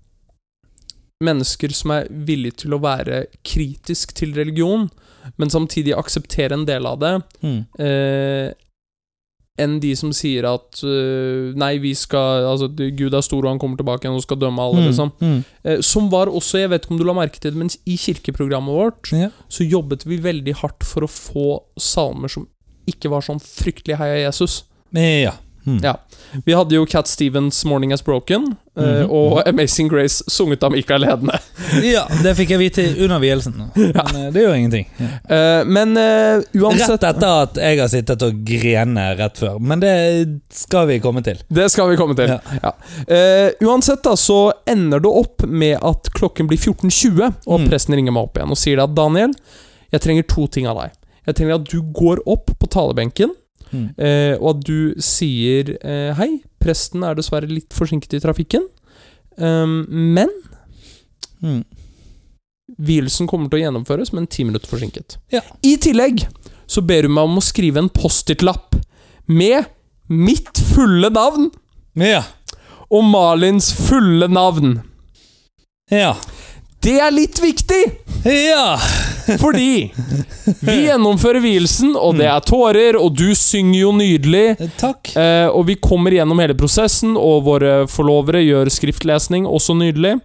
[1.25, 4.89] mennesker som er villige til å være kritisk til religion,
[5.37, 7.67] men samtidig akseptere en del av det, Mm.
[7.79, 8.53] eh,
[9.61, 13.59] enn de som sier at uh, Nei, vi skal Altså, Gud er stor, og han
[13.59, 15.11] kommer tilbake igjen og skal dømme alle, liksom.
[15.21, 15.45] Mm.
[15.65, 17.97] Eh, som var også, jeg vet ikke om du la merke til det, men i
[18.01, 19.29] kirkeprogrammet vårt Ja.
[19.51, 22.49] så jobbet vi veldig hardt for å få salmer som
[22.89, 24.63] ikke var sånn fryktelig heia Jesus.
[24.95, 25.35] Ja.
[25.71, 25.81] Mm.
[25.85, 25.95] Ja.
[26.47, 29.11] Vi hadde jo Cat Stevens' 'Morning is Broken' mm -hmm.
[29.11, 31.39] og 'Amazing Grace' sunget av Mikael Hedne.
[31.95, 33.55] ja, det fikk jeg vite under vielsen.
[33.77, 34.87] Men eh, det gjør ingenting.
[34.99, 35.07] Ja.
[35.37, 39.59] Eh, men uh, uansett Rett etter at jeg har sittet og grene rett før.
[39.59, 39.95] Men det
[40.51, 41.39] skal vi komme til.
[41.49, 42.39] Det skal vi komme til.
[42.63, 42.73] Ja.
[43.09, 47.69] Eh, uansett da, så ender det opp med at klokken blir 14.20, og Mm.
[47.69, 49.33] presten ringer meg opp igjen og sier at Daniel,
[49.93, 50.91] jeg trenger to ting av deg.
[51.27, 53.31] Jeg trenger at du går opp på talebenken,
[53.73, 53.89] Mm.
[53.99, 58.67] eh, og at du sier eh, hei, presten er dessverre litt forsinket i trafikken,
[59.39, 60.29] um, men
[61.43, 61.63] Mm.
[62.79, 65.17] vielsen kommer til å gjennomføres, men ti minutter forsinket.
[65.33, 65.41] Ja.
[65.65, 66.27] I tillegg
[66.71, 68.77] så ber hun meg om å skrive en Post-It-lapp
[69.27, 69.65] med
[70.09, 71.51] mitt fulle navn
[71.97, 72.23] Ja.
[72.91, 74.83] og Malins fulle navn.
[75.91, 76.13] Ja.
[76.81, 77.81] Det er litt viktig,
[78.25, 78.79] Ja!
[79.38, 79.90] fordi
[80.64, 84.57] vi gjennomfører vielsen, og det er tårer, og du synger jo nydelig.
[84.81, 85.12] Takk.
[85.16, 90.16] Eh, og vi kommer gjennom hele prosessen, og våre forlovere gjør skriftlesning, også nydelig.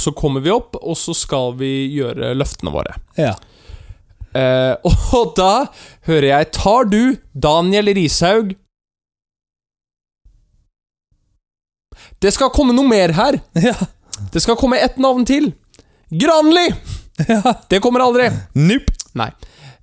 [0.00, 2.96] Så kommer vi opp, og så skal vi gjøre løftene våre.
[3.20, 3.34] Ja.
[4.32, 4.74] Eh,
[5.20, 5.52] og da
[6.08, 7.00] hører jeg Tar du
[7.32, 8.50] Daniel Rishaug
[12.20, 13.38] Det skal komme noe mer her.
[13.56, 13.76] Ja.
[14.32, 15.52] Det skal komme ett navn til.
[16.10, 16.68] Granli!
[17.28, 17.54] ja.
[17.68, 18.30] Det kommer aldri.
[18.54, 18.94] Nope.
[19.18, 19.30] Nei.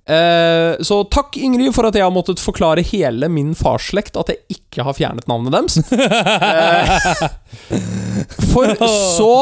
[0.06, 4.58] Eh, så takk, Ingrid, for at jeg har måttet forklare hele min farsslekt at jeg
[4.60, 5.80] ikke har fjernet navnet deres.
[7.66, 9.32] Eh, for så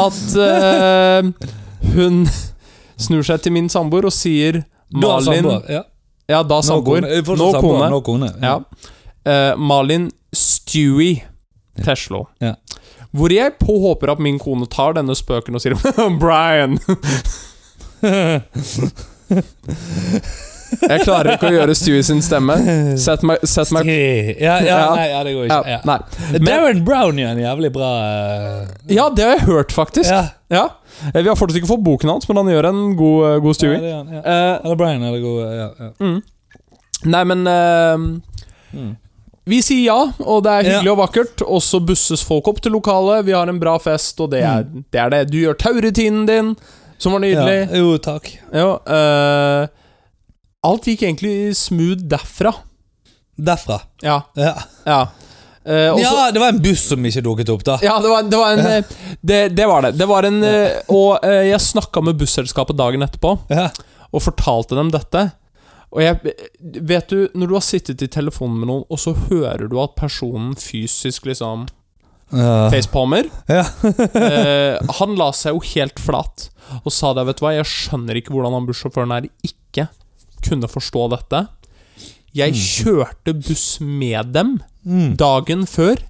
[0.00, 1.26] at eh,
[1.94, 2.22] hun
[2.96, 4.62] snur seg til min samboer og sier
[4.94, 5.48] Malin.
[5.68, 5.82] Ja.
[6.30, 7.04] Ja, da Nå samboer.
[7.04, 7.36] kone.
[7.36, 7.90] Nå kone.
[7.92, 8.30] Nå kone.
[8.40, 8.54] Ja.
[9.28, 11.24] Eh, Malin Stewie
[11.84, 12.28] Teslo.
[12.40, 12.54] Ja.
[13.14, 15.76] Hvor jeg på håper at min kone tar denne spøken og sier
[16.22, 16.78] Brian.
[20.74, 22.56] Jeg klarer ikke å gjøre Stewie sin stemme.
[23.00, 25.60] Sett meg, set meg ja, ja, nei, ja, det går ikke.
[25.70, 25.78] Ja.
[25.86, 25.98] Nei.
[26.34, 30.10] Men, Darren Brown gjør en jævlig bra eh, ja, det har jeg hørt, faktisk.
[30.50, 30.64] Ja.
[31.12, 33.78] Eh, Vi har fortsatt ikke fått boken hans, men han gjør en god, god Stewie.
[33.78, 34.22] ja, det er han, ja.
[34.24, 35.38] Eh, Eller Brian er det god.
[35.44, 35.90] Ja, ja.
[36.02, 36.20] mm.
[37.14, 37.98] Nei, men uh,
[38.74, 38.94] Mm.
[39.46, 40.92] Vi sier ja, og det er hyggelig Ja.
[40.94, 41.42] og vakkert.
[41.44, 44.62] Og så busses folk opp til lokalet, vi har en bra fest, og det er
[44.64, 44.84] det.
[44.96, 45.22] Er det.
[45.30, 46.54] Du gjør taurutinen din,
[46.98, 47.58] som var nydelig.
[47.68, 47.76] Ja.
[47.82, 48.30] Jo, takk.
[48.54, 49.66] Ja, uh,
[50.64, 52.54] alt gikk egentlig smooth derfra.
[53.36, 53.80] Derfra.
[54.02, 54.22] Ja.
[54.38, 54.54] Ja.
[54.86, 55.02] Ja,
[55.64, 57.78] Eh, og ja, det var en buss som ikke dukket opp, da.
[57.80, 58.90] ja det, var, det var en eh,
[59.24, 59.94] det, det var det.
[59.96, 63.70] Det var en eh, Og uh, jeg snakka med busselskapet dagen etterpå Ja.
[64.12, 65.22] og fortalte dem dette.
[65.94, 66.34] Og jeg
[66.90, 69.94] Vet du, når du har sittet i telefonen med noen, og så hører du at
[69.98, 71.66] personen fysisk liksom
[72.34, 72.66] Uh.
[72.72, 73.60] facepalmer Ja.
[73.84, 76.48] eh, Han la seg jo helt flat
[76.80, 79.84] og sa det, vet du hva, jeg skjønner ikke hvordan han bussjåføren her ikke
[80.42, 81.42] kunne forstå dette.
[82.34, 85.14] Jeg kjørte buss med dem Mm.
[85.20, 86.00] dagen før,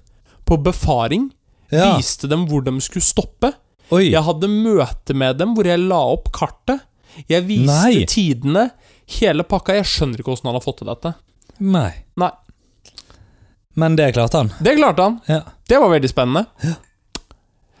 [0.47, 1.29] på befaring.
[1.71, 1.93] ja.
[1.99, 3.51] Viste dem hvor de skulle stoppe.
[3.91, 4.09] Oi.
[4.11, 6.81] Jeg hadde møte med dem hvor jeg la opp kartet.
[7.29, 8.05] Jeg viste Nei.
[8.09, 8.69] tidene,
[9.19, 9.75] hele pakka.
[9.79, 11.13] Jeg skjønner ikke hvordan han har fått til dette.
[11.59, 11.91] Nei.
[12.19, 12.31] Nei.
[13.75, 14.53] Men det klarte han.
[14.63, 15.19] Det klarte han.
[15.27, 15.41] Ja.
[15.67, 16.45] Det var veldig spennende.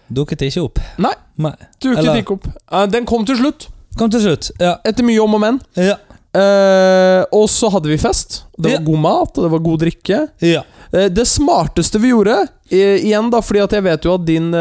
[0.07, 0.79] Dukket ikke opp.
[1.01, 1.53] Nei, Nei.
[1.81, 2.47] Dukket Eller- ikke opp.
[2.71, 4.51] Eh, Den kom til slutt, Kom til slutt.
[4.59, 4.77] Ja.
[4.85, 5.61] etter mye om og men.
[5.75, 5.95] Ja.
[6.35, 8.43] Uh, og så hadde vi fest.
[8.59, 8.85] Det var Ja.
[8.85, 10.29] god mat, og det var god drikke.
[10.41, 10.63] ja.
[10.93, 12.35] Uh, det smarteste vi gjorde,
[12.71, 14.51] uh, igjen da, fordi at jeg vet jo at din,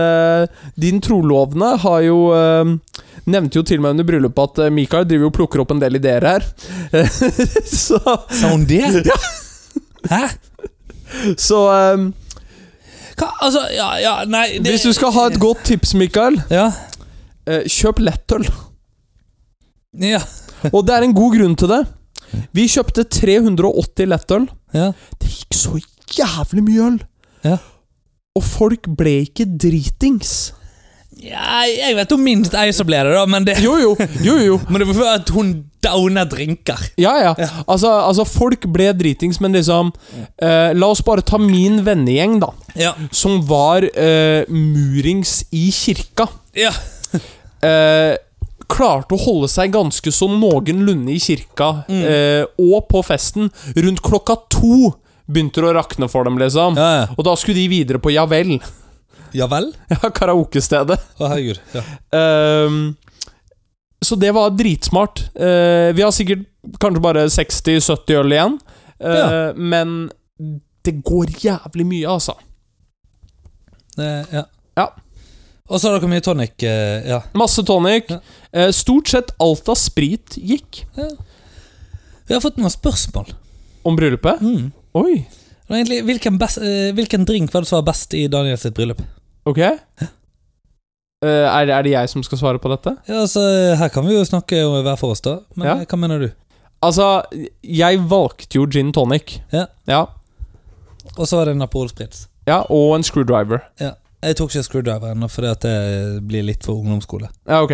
[0.78, 2.78] din trolovne har jo
[3.30, 5.96] Nevnte jo til meg under bryllupet at eh, Mikael driver og plukker opp en del
[5.96, 6.44] ideer her.
[7.86, 8.82] så Sa hun det?
[9.10, 9.16] Ja.
[10.10, 10.24] Hæ?
[11.40, 11.58] så
[11.94, 12.08] um,
[13.16, 13.28] Hva?
[13.46, 16.66] Altså, ja, ja, nei det, Hvis du skal ha et godt tips, Mikael, Ja.
[17.48, 18.44] eh, kjøp lettøl.
[20.02, 20.20] Ja.
[20.72, 21.82] Og det er en god grunn til det.
[22.56, 24.48] Vi kjøpte 380 lettøl.
[24.74, 24.90] Ja.
[25.22, 25.78] Det gikk så
[26.18, 26.96] jævlig mye øl.
[27.46, 27.56] Ja.
[28.34, 30.50] Og folk ble ikke dritings.
[31.24, 33.92] Ja jeg vet om minst ei som ble det, da, men det Jo, jo.
[34.22, 34.58] jo, jo.
[34.68, 35.52] Men det var for at hun
[35.84, 36.80] downer drinker.
[36.96, 37.32] Ja, ja.
[37.68, 39.90] Altså, altså, folk ble dritings, men liksom
[40.40, 42.48] eh, La oss bare ta min vennegjeng, da.
[42.80, 42.94] Ja.
[43.12, 46.28] Som var eh, murings i kirka.
[46.56, 46.72] Ja.
[47.64, 48.14] Eh,
[48.68, 52.02] klarte å holde seg ganske så noenlunde i kirka, Mm.
[52.04, 53.46] eh, og på festen.
[53.76, 54.90] Rundt klokka to
[55.24, 56.76] begynte det å rakne for dem, liksom.
[56.76, 57.06] Ja, ja.
[57.16, 58.58] Og da skulle de videre på Ja vel.
[59.34, 59.70] Ja vel?
[59.92, 61.00] Ja, karaokestedet.
[61.18, 61.60] Å, herregud.
[61.74, 61.82] Ja.
[62.66, 62.96] Um,
[64.04, 65.22] så det var dritsmart.
[65.36, 66.44] Uh, vi har sikkert
[66.80, 68.58] kanskje bare 60-70 øl igjen,
[69.00, 69.28] uh, Ja.
[69.56, 69.94] men
[70.84, 72.34] det går jævlig mye, altså.
[73.96, 74.44] Det, ja.
[74.76, 74.86] Ja.
[75.70, 76.58] Og så har dere mye tonic.
[76.60, 77.22] Uh, ja.
[77.40, 78.10] Masse tonic.
[78.52, 78.66] Ja.
[78.76, 80.82] Stort sett alt av sprit gikk.
[80.94, 83.32] Vi har fått noen spørsmål.
[83.84, 84.40] Om bryllupet?
[84.44, 84.68] Mm.
[84.96, 85.16] Oi,
[85.68, 86.60] egentlig, hvilken, best,
[86.96, 89.00] hvilken drink var det som var best i Daniels bryllup?
[89.46, 89.58] Ok.
[91.24, 92.96] Eh, er, er det jeg som skal svare på dette?
[93.08, 93.40] Ja, altså,
[93.80, 95.38] Her kan vi jo snakke om hver for oss, da.
[95.56, 95.74] Men Ja.
[95.80, 96.30] eh, hva mener du?
[96.84, 97.22] Altså,
[97.64, 99.38] jeg valgte jo gin tonic.
[99.52, 99.66] Ja.
[99.88, 100.02] Ja,
[101.16, 102.26] Og så var det Spritz.
[102.46, 103.60] ja og en screwdriver.
[103.80, 103.92] Ja.
[104.22, 107.28] Jeg tok ikke screwdriver ennå, fordi at det blir litt for ungdomsskole.
[107.48, 107.70] Ja, ok.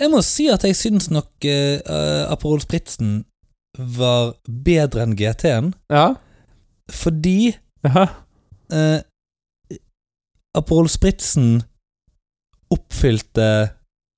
[0.00, 3.24] Jeg må si at jeg syns nok eh, eh, Aperol Spritzen
[3.78, 6.14] var bedre enn GT-en, Ja.
[6.90, 8.06] fordi Ja.
[8.72, 9.00] eh,
[10.56, 11.60] Aperol Spritzen
[12.70, 13.70] oppfylte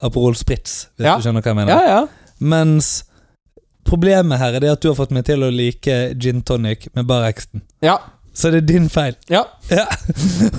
[0.02, 1.16] Aperol Spritz, hvis Ja.
[1.16, 1.72] du skjønner hva jeg mener.
[1.72, 2.06] ja, ja.
[2.40, 3.04] Mens
[3.86, 7.06] problemet her er det at du har fått meg til å like gin tonic med
[7.06, 7.62] bare eksten.
[7.82, 7.98] Ja.
[8.34, 9.14] Så det er din feil.
[9.28, 9.44] ja.
[9.70, 9.84] Ja.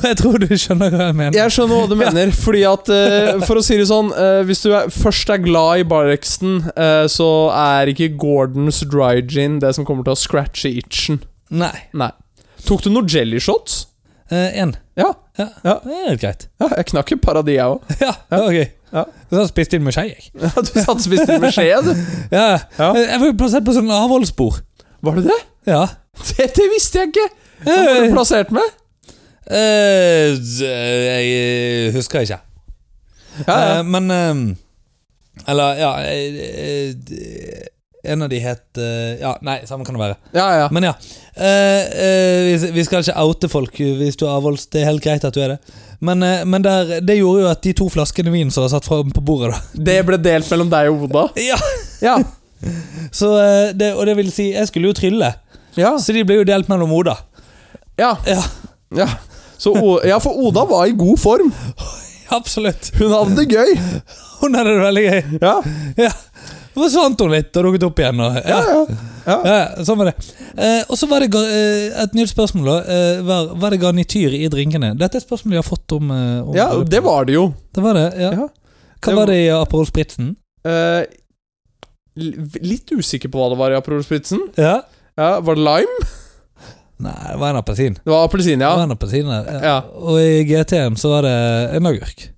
[0.03, 1.33] Jeg tror du skjønner hva jeg mener.
[1.37, 4.61] Jeg skjønner hva du mener, fordi at uh, For å si det sånn, uh, hvis
[4.63, 9.73] du er, først er glad i Barrexton, uh, så er ikke Gordons dry gin det
[9.75, 11.23] som kommer til å scratche itchen.
[11.49, 11.73] Nei.
[11.93, 12.11] Nei.
[12.65, 13.87] Tok du noen jelly shots?
[14.63, 14.73] Én.
[14.99, 15.09] Ja.
[15.39, 15.47] ja.
[15.65, 15.75] Ja.
[15.83, 16.47] Det er litt greit.
[16.61, 17.93] ja jeg knakk et par av de, jeg òg.
[18.03, 18.67] Ja, det var gøy.
[18.93, 19.03] Ja.
[19.29, 20.29] Så jeg spiste inn med skje, jeg.
[20.37, 21.91] Ja, du satt og spiste med skje, du.
[22.37, 22.45] Ja.
[22.77, 22.91] Ja.
[22.99, 24.61] Jeg var jo plassert på sånn avholdsbord.
[25.03, 25.39] Var det det?
[25.73, 25.83] Ja.
[26.13, 27.27] Det, det visste jeg ikke!
[27.63, 28.75] Hva var du plassert med?
[29.49, 32.39] Eh, jeg husker ikke.
[33.47, 33.79] Ja, ja.
[33.79, 34.41] Eh, men eh,
[35.49, 37.65] Eller, ja jeg, eh,
[38.03, 40.15] En av de het eh, Ja, nei, samme kan det være.
[40.35, 40.67] ja, ja.
[40.71, 40.93] Men ja.
[41.35, 44.65] Eh, eh, vi, skal ikke oute folk hvis du er avholds.
[44.67, 45.59] Det er helt greit at du er det.
[46.03, 48.85] Men, eh, men der, det gjorde jo at de to flaskene vin som var satt
[48.89, 51.27] fram på bordet, da Det ble delt mellom deg og Oda?
[51.49, 51.59] Ja
[52.03, 52.17] Ja.
[53.19, 55.33] Så, eh, det, Og det vil si, jeg skulle jo trylle,
[55.79, 55.95] Ja.
[55.97, 57.15] så de ble jo delt mellom Oda.
[57.97, 58.17] ja.
[58.27, 58.41] Ja.
[58.95, 59.07] ja.
[59.57, 59.71] Så,
[60.03, 61.53] ja, for Oda var i god form.
[62.35, 62.89] Absolutt.
[62.99, 63.77] Hun hadde det gøy.
[64.41, 65.21] Hun hadde det veldig gøy.
[65.41, 65.53] Ja,
[66.03, 66.09] Ja.
[66.73, 68.21] Forsvant hun litt og dukket opp igjen.
[68.23, 68.77] Og, ja, ja.
[68.77, 68.97] ja.
[69.27, 69.37] ja.
[69.47, 70.15] Ja, sånn var det.
[70.57, 72.69] Eh, og så var det eh, et nytt spørsmål.
[72.69, 72.77] da.
[72.95, 74.93] Eh, var, var det garnityr i drinkene?
[74.99, 76.13] Dette er et spørsmål jeg har fått om.
[76.13, 77.47] Eh, om ja og det var det jo.
[77.73, 78.31] Det var det, ja.
[78.43, 78.49] Ja.
[79.03, 80.33] Hva Det var det i Aperol Spritzen?
[80.63, 81.03] Eh,
[82.63, 84.43] litt usikker på hva det var i Aperol Spritzen.
[84.59, 84.81] Ja.
[85.19, 86.11] Ja, var det lime?
[87.03, 87.97] Nei, det var en appelsin.
[87.99, 89.41] Det var appelsin, Det var en appelsin ja.
[89.59, 89.73] ja.
[89.99, 91.33] Og i GT-en så var det
[91.77, 92.29] en agurk.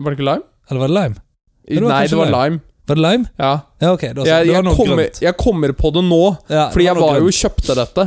[0.00, 0.46] Var det ikke lime?
[0.70, 1.22] Eller var det lime?
[1.66, 2.38] det var Nei, det var lime.
[2.42, 2.60] lime.
[2.86, 3.26] Var det lime?
[3.38, 3.52] Ja.
[3.82, 4.02] Ja, ok.
[4.02, 5.20] Jeg, det var jeg, kommer, grønt.
[5.22, 7.34] jeg kommer på det nå, Ja, fordi det jeg var jo grønt.
[7.34, 8.04] og kjøpte dette.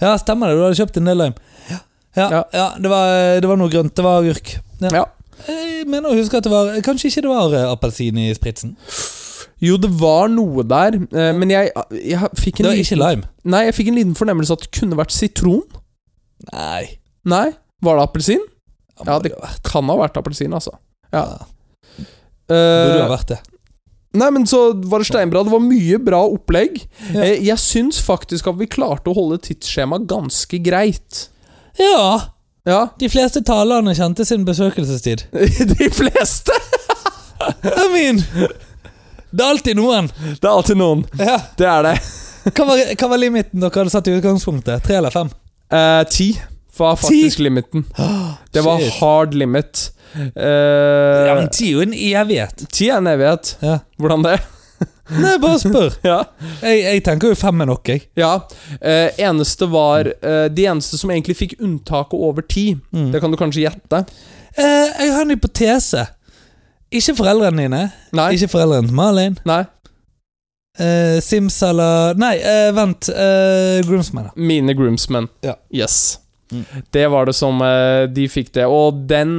[0.00, 0.56] Ja, stemmer det.
[0.56, 1.34] Du hadde kjøpt en del lime.
[1.70, 1.78] Ja,
[2.16, 2.66] ja, Ja.
[2.78, 3.94] det, var, det var noe grønt.
[3.98, 4.52] Det var agurk.
[4.80, 4.90] Ja.
[5.00, 5.04] Ja.
[5.48, 8.74] Jeg mener å huske at det var Kanskje ikke det var eh, appelsin i spritsen?
[9.60, 13.28] Jo, det var noe der, eh, men jeg, jeg fikk Det var liten, ikke lime.
[13.44, 15.62] Nei, jeg fikk en liten fornemmelse at det kunne vært sitron.
[16.52, 16.98] Nei.
[17.28, 17.46] Nei,
[17.84, 18.44] var det appelsin?
[19.06, 20.76] Ja, det jo kan ha vært appelsin, altså.
[21.12, 21.24] Ja.
[22.50, 23.36] Burde Eh, ha vært det.
[24.16, 25.44] Nei, men så var det steinbra.
[25.46, 26.80] Det var mye bra opplegg.
[27.12, 27.22] Ja.
[27.24, 31.26] Eh, jeg syns faktisk at vi klarte å holde tidsskjemaet ganske greit.
[31.78, 32.34] Ja.
[32.68, 32.80] Ja.
[33.00, 35.26] De fleste talerne kjente sin besøkelsestid.
[35.76, 36.56] De fleste!
[37.64, 38.18] I mean
[39.30, 40.10] Det er alltid noen.
[40.12, 41.06] Det er alltid noen.
[41.16, 41.38] Ja.
[41.56, 41.94] Det er det.
[42.50, 44.82] Hva var, hva var limiten dere hadde satt i utgangspunktet?
[44.84, 45.30] Tre eller fem?
[45.70, 46.32] Eh, ti
[46.80, 47.84] var faktisk limiten.
[48.54, 48.96] Det var Shit.
[49.00, 49.90] hard limit.
[50.16, 52.64] Uh, Ja, men ti er jo en evighet.
[52.74, 53.52] ti er en evighet.
[53.62, 53.76] Ja.
[54.00, 54.38] Hvordan det?
[55.10, 55.94] Nei, bare spør.
[56.06, 56.20] Ja.
[56.62, 58.04] Jeg, jeg tenker jo fem er nok, jeg.
[58.18, 58.32] ja.
[58.80, 63.10] Uh, eneste var uh, De eneste som egentlig fikk unntaket over ti, Mm.
[63.12, 64.04] det kan du kanskje gjette.
[64.58, 66.06] Jeg har en hypotese.
[66.90, 67.84] Ikke foreldrene dine.
[68.18, 68.32] Nei.
[68.34, 69.36] Ikke foreldrene til Malin.
[69.46, 69.60] Nei.
[70.80, 71.18] Uh,
[71.68, 73.08] eller Nei, uh, vent.
[73.14, 74.30] Uh, groomsmen.
[74.36, 75.28] Mine groomsmen.
[75.44, 75.54] Ja.
[75.74, 76.18] Yes.
[76.50, 76.64] Mm.
[76.90, 78.66] Det var det som eh, de fikk det.
[78.66, 79.32] Og den,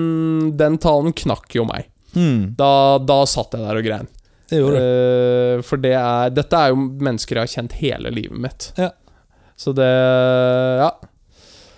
[0.60, 1.88] den talen knakk jo meg.
[2.16, 4.08] Mm, Da, da satt jeg der og grein.
[4.52, 4.88] det gjorde du.
[4.88, 8.72] Eh, for det er Dette er jo mennesker jeg har kjent hele livet mitt.
[8.80, 8.90] Ja.
[9.56, 9.88] Så det
[10.82, 10.92] Ja.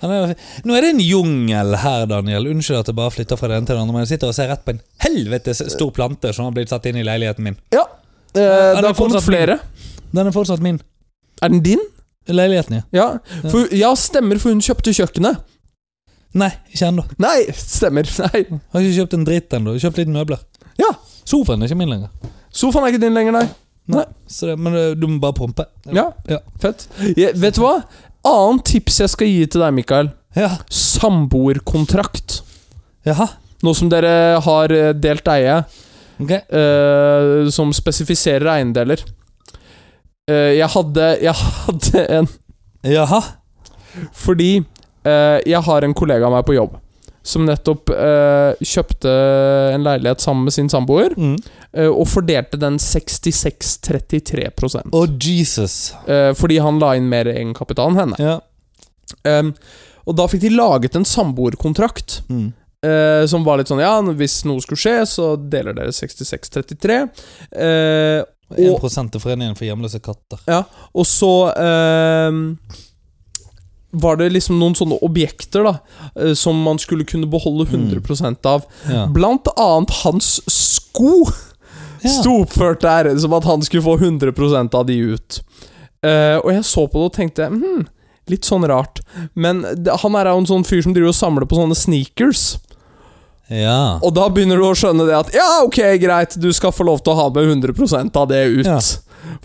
[0.04, 0.34] Er,
[0.68, 2.50] nå er det en jungel her, Daniel.
[2.52, 4.50] Unnskyld at jeg bare flytter fra den til den andre, men jeg sitter og ser
[4.52, 7.56] rett på en helvetes stor plante som har blitt satt inn i leiligheten min.
[7.72, 7.86] ja.
[8.36, 9.60] uh, det har kommet flere.
[10.12, 10.82] Den er fortsatt min.
[11.42, 11.80] Er den din?
[12.32, 12.84] Leiligheten, ja.
[12.96, 13.08] Ja.
[13.52, 15.42] For, ja, stemmer, for hun kjøpte kjøkkenet.
[16.40, 17.04] Nei, ikke ennå.
[17.22, 18.08] Nei, stemmer.
[18.24, 18.46] Nei.
[18.74, 19.76] Har ikke kjøpt en dritt ennå.
[19.82, 20.40] Kjøpt litt møbler.
[20.80, 20.90] Ja.
[21.30, 22.32] Sofaen er ikke min lenger.
[22.54, 23.46] Sofaen er ikke din lenger, nei.
[23.94, 24.06] Nei.
[24.32, 25.66] Så det, men eh, du må bare prompe.
[25.92, 26.40] Ja, Ja.
[26.64, 26.88] fett.
[27.18, 27.76] Jeg, vet du hva?
[28.26, 30.10] Annet tips jeg skal gi til deg, Mikael.
[30.40, 30.54] Ja.
[30.72, 32.40] Samboerkontrakt.
[33.06, 33.28] Jaha.
[33.64, 35.64] Nå som dere har eh, delt eie,
[36.22, 36.30] Ok.
[36.54, 39.02] Uh, som spesifiserer eiendeler.
[40.32, 42.28] Eh, jeg hadde Jeg hadde en
[42.88, 43.20] Jaha.
[44.16, 44.52] Fordi
[45.06, 46.80] eh, jeg har en kollega av meg på jobb
[47.24, 49.12] som nettopp eh, kjøpte
[49.78, 51.38] en leilighet sammen med sin samboer, Mm.
[51.72, 54.50] eh, og fordelte den 66-33
[54.92, 55.94] Å, Jesus.
[56.06, 58.20] eh, Fordi han la inn mer egenkapital enn henne.
[58.20, 58.36] Ja.
[60.04, 62.22] Og da fikk de laget en samboerkontrakt.
[62.28, 62.50] Mm.
[62.84, 66.98] Eh, som var litt sånn Ja, hvis noe skulle skje, så deler dere 66-33.
[68.58, 70.42] Eh, 1 til Foreningen for hjemløse katter.
[70.50, 70.64] Ja,
[70.94, 72.32] og så eh,
[73.94, 75.74] var det liksom noen sånne objekter da
[76.18, 78.66] eh, som man skulle kunne beholde 100% av.
[78.90, 79.06] Ja.
[79.14, 81.24] Blant annet hans sko
[82.04, 82.10] Ja.
[82.20, 85.38] sto oppført der, som at han skulle få 100% av de ut.
[86.04, 87.86] Eh, og jeg så på det og tenkte hm,
[88.28, 89.00] litt sånn rart.
[89.40, 92.58] Men det, han er jo en sånn fyr som driver og samler på sånne sneakers.
[93.54, 93.80] Ja.
[94.04, 97.04] Og da begynner du å skjønne det at ja, ok, greit, du skal få lov
[97.04, 98.68] til å ha med 100% av det ut.
[98.68, 98.80] Ja.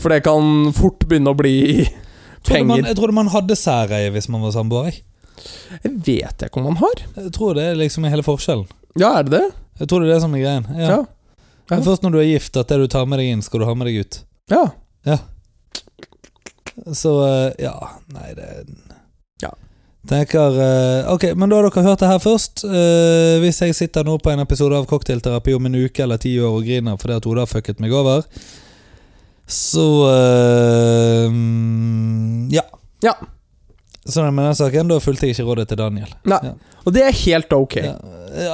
[0.01, 2.83] For det kan fort begynne å bli man, penger.
[2.89, 4.91] jeg trodde man hadde særeie hvis man var samboer.
[4.91, 5.05] jeg.
[5.85, 7.05] Vet ikke om man har.
[7.17, 8.67] Jeg tror det er liksom hele forskjellen.
[8.99, 9.47] Ja, er det det?
[9.79, 10.67] Jeg tror det er det som er greien.
[10.75, 10.89] Ja.
[10.89, 11.01] Ja.
[11.77, 13.69] Er først når du er gift at det du tar med deg inn, skal du
[13.69, 14.23] ha med deg ut.
[14.51, 14.65] Ja.
[16.95, 17.75] Så eh, ja,
[18.15, 18.49] nei det
[18.88, 18.88] Ja.
[20.07, 22.63] Tenker eh, Ok, men da har dere hørt det her først.
[22.65, 26.37] Eh, hvis jeg sitter nå på en episode av Cocktailterapi om en uke eller ti
[26.39, 28.23] år og griner fordi at Oda har fucket meg over,
[29.49, 32.65] så eh, mm, Ja.
[33.03, 33.17] Ja.
[34.09, 36.09] Sånn med den saken, da fulgte jeg ikke rådet til Daniel.
[36.31, 36.39] Nei.
[36.47, 36.55] Ja.
[36.87, 37.77] Og det er helt ok.
[37.85, 37.99] Ja.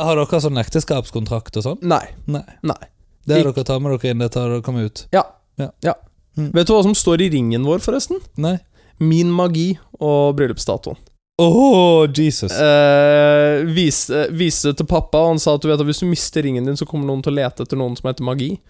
[0.03, 1.79] Har dere sånn ekteskapskontrakt og sånn?
[1.87, 2.03] Nei.
[2.27, 2.43] Nei.
[2.67, 2.81] Nei.
[3.25, 5.05] Det er dere tar med dere inn, det tar dere med ut?
[5.15, 5.23] Ja.
[5.61, 5.71] Ja.
[5.87, 5.95] ja.
[6.35, 6.51] Mm.
[6.57, 8.19] Vet du hva som står i ringen vår, forresten?
[8.43, 8.57] Nei?
[8.99, 10.99] Min magi og bryllupsdatoen.
[11.37, 12.53] Åh, Jesus.
[12.53, 16.07] Uh, viste, viste det til pappa, og han sa at du vet at hvis du
[16.07, 18.51] mister ringen din, så kommer noen til å lete etter noen som heter magi.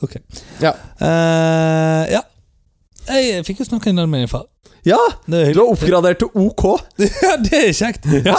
[0.00, 0.14] ok.
[0.64, 0.72] ja.
[3.10, 4.48] Jeg fikk jo snakke en del med din far.
[4.88, 4.98] Ja!
[5.28, 6.64] Det er Du har oppgradert til OK.
[7.24, 8.06] Ja, det er kjekt.
[8.24, 8.36] Ja!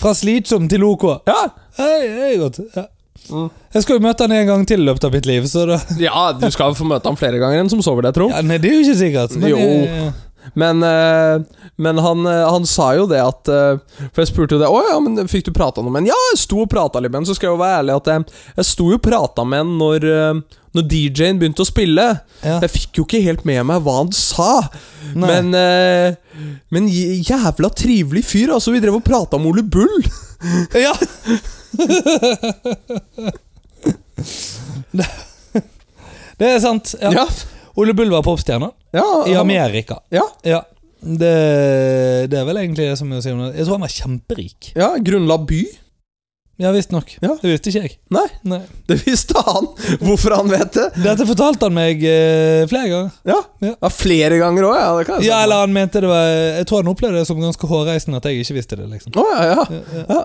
[0.00, 1.06] Fra slitsom til OK.
[1.28, 1.46] Ja,
[1.78, 1.94] Hei,
[2.32, 2.58] er godt.
[2.76, 2.86] Ja.
[3.30, 3.46] Mm.
[3.72, 5.76] Jeg skal jo møte han en gang til i løpet av mitt liv, så da
[6.02, 8.34] ja du skal få møte han flere ganger enn som sover, deg, Trond.
[8.34, 9.36] ja, Nei, det er jo ikke sikkert.
[9.38, 9.60] Men, Jo.
[9.62, 10.08] eh,
[10.54, 11.42] Men, eh,
[11.76, 13.78] men han, eh, han sa jo det at eh,
[14.12, 14.70] For jeg spurte jo det.
[14.70, 16.10] Å ja, men fikk du prata noe med han?
[16.12, 17.28] Ja, jeg sto og prata litt med han.
[17.28, 18.26] Så skal jeg jo være ærlig at jeg,
[18.58, 20.08] jeg sto jo og prata med han når,
[20.76, 22.08] når DJ-en begynte å spille.
[22.42, 22.58] ja.
[22.64, 24.50] Jeg fikk jo ikke helt med meg hva han sa.
[25.12, 25.30] Nei.
[25.30, 25.46] Men,
[26.72, 28.54] men jævla trivelig fyr.
[28.56, 29.96] Altså, vi drev og prata om Ole Bull.
[30.74, 30.92] Ja!
[34.92, 35.08] det,
[36.42, 36.96] det er sant.
[37.00, 37.14] Ja.
[37.22, 37.26] Ja.
[37.78, 40.00] Ole Bull var popstjerne ja i Amerika.
[40.12, 40.26] Ja.
[40.46, 40.62] Ja.
[41.02, 41.30] Det,
[42.30, 43.54] det er vel egentlig det som er å si om det.
[43.58, 44.72] Jeg tror han var kjemperik.
[44.78, 45.62] ja, grunnla by.
[46.62, 47.14] Ja, visstnok.
[47.24, 47.32] Ja.
[47.40, 47.94] Det visste ikke jeg.
[48.14, 48.58] Nei, Nei.
[48.86, 49.66] det visste han.
[50.04, 50.84] Hvorfor han vet det?
[51.02, 53.16] Dette fortalte han meg eh, flere ganger.
[53.26, 53.72] Ja, Ja.
[53.82, 55.16] ja flere ganger òg, ja.
[55.26, 58.28] Ja, eller han mente det var Jeg tror han opplevde det som ganske hårreisende at
[58.30, 58.86] jeg ikke visste det.
[58.92, 59.64] liksom oh, ja, ja.
[59.72, 60.04] Ja, ja.
[60.20, 60.22] Ja.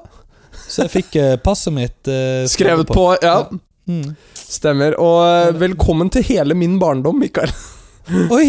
[0.67, 3.07] Så jeg fikk eh, passet mitt eh, Skrevet på.
[3.23, 3.39] Ja,
[3.87, 4.17] Mm.
[4.35, 4.97] stemmer.
[4.99, 7.47] Og eh, velkommen til hele min barndom, Mikael.
[8.35, 8.47] Oi!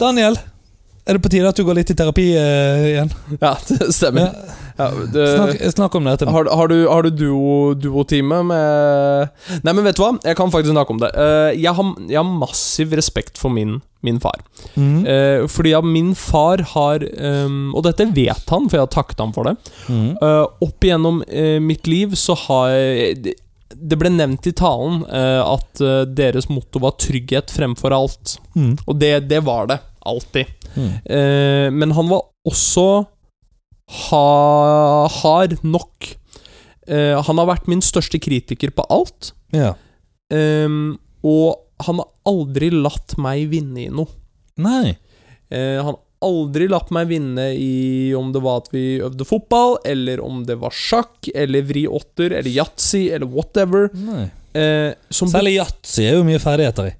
[0.00, 0.36] Daniel,
[1.06, 3.10] er det på tide at du går litt i terapi eh, igjen?
[3.40, 4.32] Ja, det stemmer.
[4.76, 4.90] Ja.
[5.08, 6.32] Det, Snakk, snakk om det nå.
[6.34, 10.10] har, har du, har du duo- duo-time med Nei, men vet du hva?
[10.26, 11.08] Jeg kan faktisk snakke om det.
[11.16, 14.42] Eh, jeg, har, jeg har massiv respekt for min, min far.
[14.76, 14.98] Mm.
[15.08, 19.22] Eh, fordi ja, min far har ehm, Og dette vet han, for jeg har takket
[19.24, 19.56] ham for det.
[19.88, 20.10] Mm.
[20.20, 22.76] Eh, opp igjennom eh, mitt liv så har
[23.24, 23.38] det,
[23.76, 28.36] det ble nevnt i talen eh, at eh, deres motto var 'trygghet fremfor alt'.
[28.56, 28.76] Mm.
[28.86, 29.80] Og det, det var det.
[30.06, 30.46] Alltid.
[30.76, 30.90] Mm.
[31.04, 32.86] Eh, men han var også
[34.08, 36.12] ha, hard nok.
[36.86, 39.32] Eh, han har vært min største kritiker på alt.
[39.54, 39.74] Ja.
[40.32, 44.08] ehm, og han har aldri latt meg vinne i noe.
[44.62, 44.96] Nei.
[45.50, 49.76] Eh, han har aldri latt meg vinne i om det var at vi øvde fotball,
[49.84, 53.90] eller om det var sjakk, eller vri åtter, eller yatzy, eller whatever.
[54.56, 56.94] Eh, Særlig yatzy er jo mye ferdigheter i.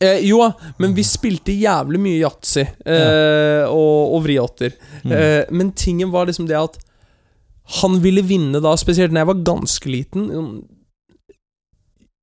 [0.00, 0.40] eh, jo,
[0.80, 4.72] men vi spilte jævlig mye yatzy eh, og, og vriåtter.
[5.04, 5.12] Mm.
[5.12, 6.78] Eh, men tingen var liksom det at
[7.82, 10.30] han ville vinne da, spesielt når jeg var ganske liten.
[10.32, 10.54] sånn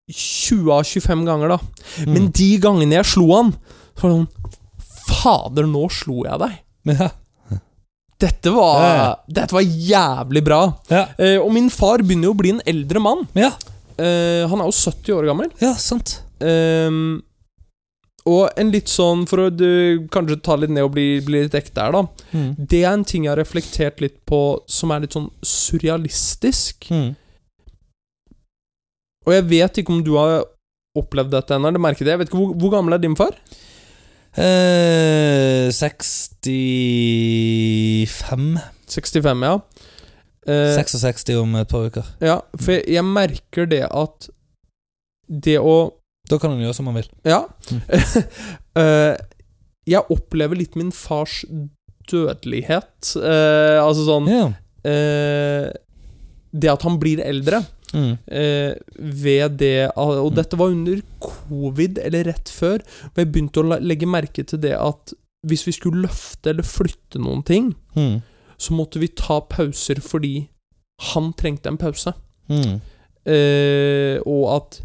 [0.10, 1.60] 20 av 25 ganger, da.
[2.02, 2.14] Mm.
[2.16, 3.52] Men de gangene jeg slo han,
[3.94, 4.56] så var det sånn
[5.10, 6.60] Fader, nå slo jeg deg.
[6.96, 7.10] ja.
[8.20, 9.12] Dette var, Ja, ja.
[9.32, 10.58] dette var jævlig bra.
[10.92, 13.22] Eh, og min far begynner jo å bli en eldre mann.
[13.40, 13.54] Ja.
[13.96, 15.48] Eh, han er jo 70 år gammel.
[15.64, 16.18] ja, sant.
[16.44, 16.92] eh,
[18.30, 21.56] og en litt sånn, for å du, kanskje ta litt ned og bli, bli litt
[21.56, 22.02] ekte her, da.
[22.36, 22.50] Mm.
[22.60, 26.90] Det er en ting jeg har reflektert litt på som er litt sånn surrealistisk.
[26.92, 27.14] Mm.
[29.26, 30.44] Og jeg vet ikke om du har
[31.00, 32.14] opplevd dette ennå, eller merket det.
[32.18, 33.40] Jeg vet ikke, hvor, hvor gammel er din far?
[34.38, 39.60] Eh, 65 65, ja.
[40.48, 42.04] Eh, 66 om et par uker.
[42.22, 44.30] ja, for jeg, jeg merker det at
[45.30, 45.94] det å
[46.30, 47.10] Da kan han gjøre som han vil.
[47.26, 47.46] Ja.
[47.72, 47.82] Mm.
[48.80, 49.16] Eh,
[49.90, 51.42] jeg opplever litt min fars
[52.08, 53.16] dødelighet.
[53.18, 54.54] Eh, altså sånn yeah.
[56.54, 57.64] Det at han blir eldre.
[57.94, 58.18] Mm.
[58.28, 60.36] eh, ved det Og Mm.
[60.36, 62.80] dette var under covid, eller rett før.
[63.10, 65.14] Og jeg begynte å legge merke til det at
[65.48, 68.22] hvis vi skulle løfte eller flytte noen ting, Mm.
[68.60, 70.50] så måtte vi ta pauser fordi
[71.14, 72.14] han trengte en pause.
[72.50, 72.82] Mm.
[73.26, 74.82] Eh, og at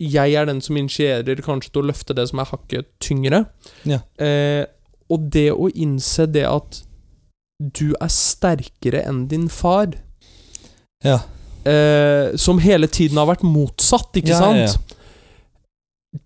[0.00, 3.46] jeg er den som initierer kanskje til å løfte det som er hakket tyngre.
[3.84, 3.98] Ja.
[4.18, 4.66] Eh,
[5.10, 6.82] og det å innse det at
[7.60, 9.94] du er sterkere enn din far,
[11.04, 11.20] Ja.
[11.64, 14.94] Eh, som hele tiden har vært motsatt, ikke Ja, ja, sant?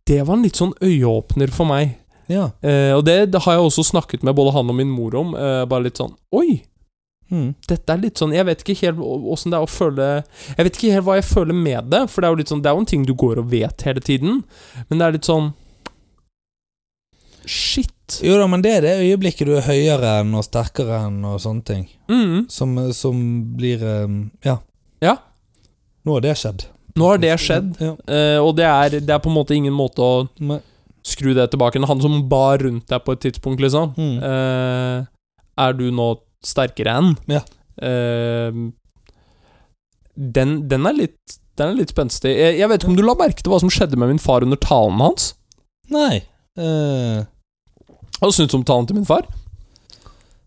[0.06, 1.96] Det var en litt sånn øyeåpner for meg.
[2.30, 2.50] Ja.
[2.62, 5.34] Eh, og det, det har jeg også snakket med både han og min mor om.
[5.36, 6.62] Eh, bare litt sånn Oi!
[7.32, 7.54] Mm.
[7.64, 10.06] Dette er litt sånn Jeg vet ikke helt åssen det er å føle
[10.52, 12.60] Jeg vet ikke helt hva jeg føler med det, for det er jo litt sånn
[12.60, 14.42] Det er jo en ting du går og vet hele tiden,
[14.90, 15.48] men det er litt sånn
[17.48, 18.20] Shit.
[18.22, 21.40] Jo da, men det er det øyeblikket du er høyere enn og sterkere enn og
[21.42, 21.80] sånne ting.
[22.06, 22.44] Mm.
[22.52, 23.16] Som, som
[23.56, 24.12] blir eh,
[24.46, 24.60] Ja.
[25.02, 25.16] Ja.
[26.06, 26.66] Nå har det skjedd.
[26.98, 27.94] Nå har det skjedd, Ja.
[27.96, 30.58] uh, og det er, det er på en måte ingen måte å Nei.
[31.06, 31.80] skru det tilbake.
[31.88, 33.94] Han som bar rundt deg på et tidspunkt, liksom.
[33.96, 34.18] mm.
[34.20, 35.06] Uh,
[35.62, 36.08] er du nå
[36.44, 37.12] sterkere enn?
[37.30, 37.42] Ja.
[37.80, 38.70] Uh,
[40.12, 42.32] den, den er litt Den er litt spenstig.
[42.36, 44.44] Jeg, jeg vet ikke om du la merke til hva som skjedde med min far
[44.44, 45.34] under talen hans?
[45.92, 46.22] Nei.
[46.56, 49.26] Hva syns du om talen til min far?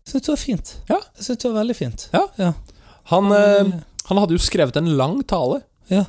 [0.06, 0.72] jeg syns det var fint.
[0.90, 0.98] Ja.
[1.18, 2.04] Jeg syns det var veldig fint.
[3.10, 3.70] Han, eh,
[4.08, 5.62] han hadde jo skrevet en lang tale.
[5.90, 6.04] Ja.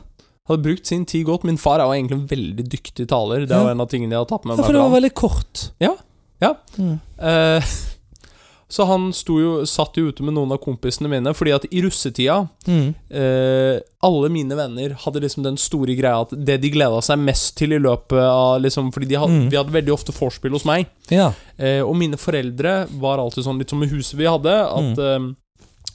[0.47, 1.43] hadde brukt sin tid godt.
[1.43, 3.41] Min far er jo egentlig en veldig dyktig taler.
[3.45, 3.71] Det er jo Ja.
[3.71, 4.65] en av tingene jeg har tatt med Ja, meg.
[4.65, 5.71] for det var veldig kort.
[5.81, 5.95] Ja,
[6.41, 6.53] ja.
[6.77, 6.99] Mm.
[7.19, 7.61] Eh,
[8.69, 12.49] så han jo, satt jo ute med noen av kompisene mine, fordi at i russetida
[12.67, 12.95] Mm.
[13.11, 17.57] eh, Alle mine venner hadde liksom den store greia at det de gleda seg mest
[17.57, 19.49] til i løpet av liksom, Fordi de hadde, Mm.
[19.49, 20.87] vi hadde veldig ofte vorspiel hos meg.
[21.09, 21.33] Ja.
[21.59, 25.33] Eh, og mine foreldre var alltid sånn, litt som med huset vi hadde, at eh,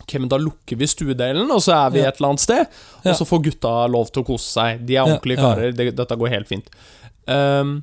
[0.02, 2.04] Ok, men da lukker vi stuedelen, og så er vi Mm.
[2.04, 2.08] Ja.
[2.10, 2.66] et eller annet sted.
[3.04, 3.12] Ja.
[3.12, 4.84] Og så får gutta lov til å kose seg.
[4.86, 5.48] De er ordentlige ja.
[5.48, 5.72] karer.
[5.78, 6.68] Det, dette går helt fint.
[7.26, 7.82] Um,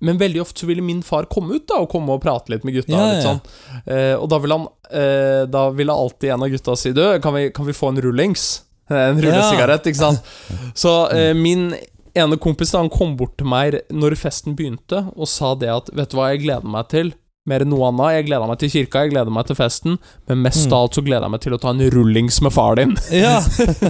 [0.00, 2.64] men veldig ofte så ville min far komme ut da og komme og prate litt
[2.64, 2.94] med gutta.
[2.94, 3.34] Ja, litt ja.
[3.34, 3.82] sånn.
[3.84, 4.66] Eh, og da ville han
[4.96, 8.00] eh, Da ville alltid en av gutta si Du, kan vi, kan vi få en
[8.00, 8.62] rullings?
[8.90, 10.24] En rullesigarett, ikke sant?
[10.82, 11.74] Så eh, min
[12.16, 15.92] ene kompis da, han kom bort til meg når festen begynte, og sa det at
[15.94, 17.12] Vet du hva jeg gleder meg til?
[17.48, 18.10] Mer enn noe annet.
[18.18, 19.94] Jeg gleder meg til kirka, jeg gleder meg til festen,
[20.28, 20.72] men mest Mm.
[20.76, 22.92] av alt så gleder jeg meg til å ta en rullings med far din.
[23.10, 23.40] ja.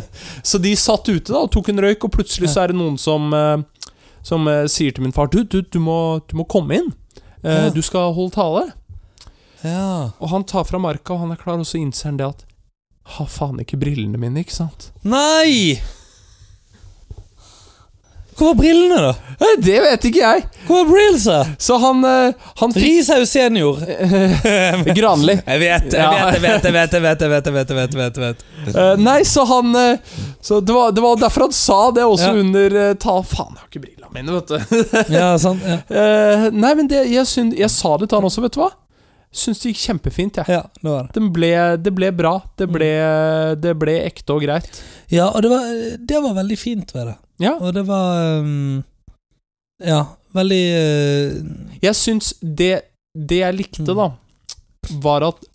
[0.46, 2.96] Så de satt ute da og tok en røyk, og plutselig så er det noen
[2.98, 3.59] som eh,
[4.22, 6.92] Som eh, sier til min far Du, du, du, må, du må komme inn.
[7.42, 7.70] Eh, Ja.
[7.74, 8.66] Du skal holde tale.
[9.64, 10.11] ja.
[10.20, 12.44] Og han tar fra marka, og han er klar, og så innser han det at
[13.16, 14.92] Har faen ikke brillene mine, ikke sant?
[15.03, 15.80] Nei!
[18.41, 19.11] Hvor var brillene, da?
[19.41, 20.45] Eh, Det vet ikke jeg.
[20.66, 21.57] Hvor var brillene?
[21.61, 23.76] Så han, eh, han Rishaug senior.
[24.99, 25.34] Granli.
[25.45, 28.01] Jeg vet, jeg vet, jeg vet, jeg vet, jeg vet, jeg vet, jeg vet, jeg
[28.01, 28.45] vet, jeg vet.
[28.74, 29.72] Eh, nei, så han
[30.41, 32.41] Så det var, det var derfor han sa det også Ja.
[32.41, 35.14] under ta Faen, jeg har ikke brillene mine, vet du.
[35.14, 35.61] Ja, sant.
[35.93, 38.70] Ja, nei, men det, jeg, synd, jeg sa det til han også, vet du hva?
[39.33, 40.49] Syns det gikk kjempefint, jeg.
[40.51, 41.22] ja det var det.
[41.37, 42.33] Ble, det ble bra.
[42.59, 42.89] Det ble,
[43.62, 44.81] det ble ekte og greit.
[45.12, 45.68] Ja, og det var,
[46.11, 47.16] det var veldig fint ved det.
[47.45, 47.53] Ja.
[47.61, 48.83] Og det var um,
[49.81, 50.01] Ja,
[50.37, 51.37] veldig uh,
[51.81, 52.72] Jeg syns det,
[53.14, 53.97] det jeg likte, Mm.
[53.97, 54.09] da,
[55.07, 55.47] var at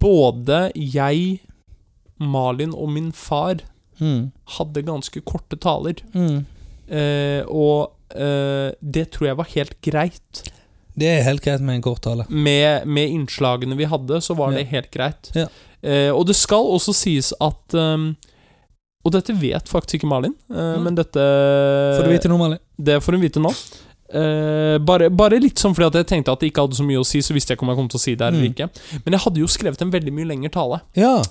[0.00, 1.40] både jeg,
[2.22, 3.60] Malin og min far
[4.00, 5.98] mm, hadde ganske korte taler.
[6.14, 6.44] mm.
[6.86, 10.42] Eh, og eh, det tror jeg var helt greit.
[10.98, 12.24] Det er helt greit med en kort tale.
[12.30, 14.58] Med, med innslagene vi hadde, så var Ja.
[14.58, 15.30] det helt greit.
[15.34, 15.46] Ja.
[15.82, 18.16] Eh, og det skal også sies at um,
[19.04, 20.82] Og dette vet faktisk ikke Malin, eh, Mm.
[20.82, 22.58] men dette Får du vite noe, Malin?
[22.76, 23.52] Det får hun vite nå.
[24.12, 26.98] Eh, bare, bare litt sånn fordi at jeg tenkte at det ikke hadde så mye
[26.98, 28.48] å si, så visste jeg ikke om jeg kom til å si det her eller
[28.48, 28.54] Mm.
[28.54, 29.02] ikke.
[29.04, 31.22] Men jeg hadde jo skrevet en veldig mye lengre tale, Ja.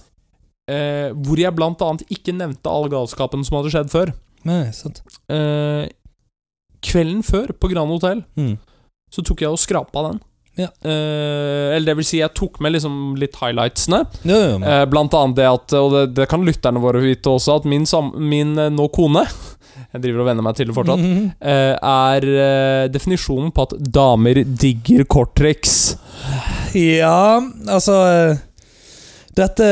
[0.69, 4.13] eh, hvor jeg blant annet ikke nevnte all galskapen som hadde skjedd før.
[4.45, 5.01] Nei, sant.
[5.29, 5.89] Eh,
[6.81, 8.57] kvelden før, på Grand Hotell, Mm.
[9.15, 10.23] Så tok jeg og skrapa den.
[10.55, 10.69] Ja.
[10.85, 14.05] Uh, eller det vil si, jeg tok med liksom litt highlightsene.
[14.23, 14.55] Ja, ja.
[14.55, 17.87] Eh, blant annet det at, og det, det kan lytterne våre vite også, at min,
[17.89, 19.25] sam, min eh, nå kone
[19.95, 20.99] Jeg driver og venner meg til det fortsatt.
[20.99, 21.27] Mm -hmm.
[21.43, 21.75] uh,
[22.11, 25.97] er definisjonen på at damer digger korttriks.
[26.73, 28.37] Ja, altså
[29.35, 29.63] Dette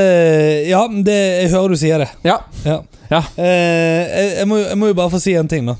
[0.67, 2.09] Ja, det, jeg hører du sier det.
[2.23, 2.37] Ja.
[2.65, 2.83] Ja.
[3.09, 3.23] Ja.
[3.37, 5.75] Jeg, jeg, må, jeg må jo bare få si en ting, da.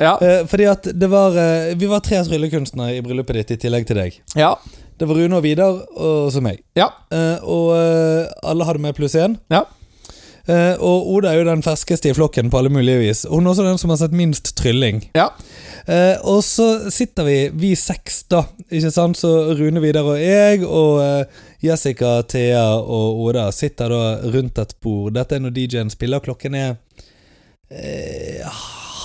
[0.00, 0.14] Ja.
[0.22, 3.86] Eh, fordi at det var eh, Vi var tre tryllekunstnere i bryllupet ditt, i tillegg
[3.88, 4.16] til deg.
[4.38, 4.54] Ja.
[4.98, 6.60] Det var Rune og Vidar, og så meg.
[6.78, 6.90] Ja.
[7.12, 9.38] Eh, og eh, alle hadde med pluss én.
[9.52, 9.64] Ja.
[10.46, 13.24] Eh, og Oda er jo den ferskeste i flokken på alle mulige vis.
[13.30, 15.04] Hun er også den som har sett minst trylling.
[15.18, 15.28] Ja.
[15.86, 18.44] Eh, og så sitter vi, vi seks, da.
[18.70, 19.18] Ikke sant?
[19.18, 24.02] Så Rune, Vidar og jeg, og eh, Jessica, Thea og Oda sitter da
[24.34, 25.12] rundt et bord.
[25.18, 26.22] Dette er når DJ-en spiller.
[26.22, 26.76] Klokken er
[27.70, 28.42] eh,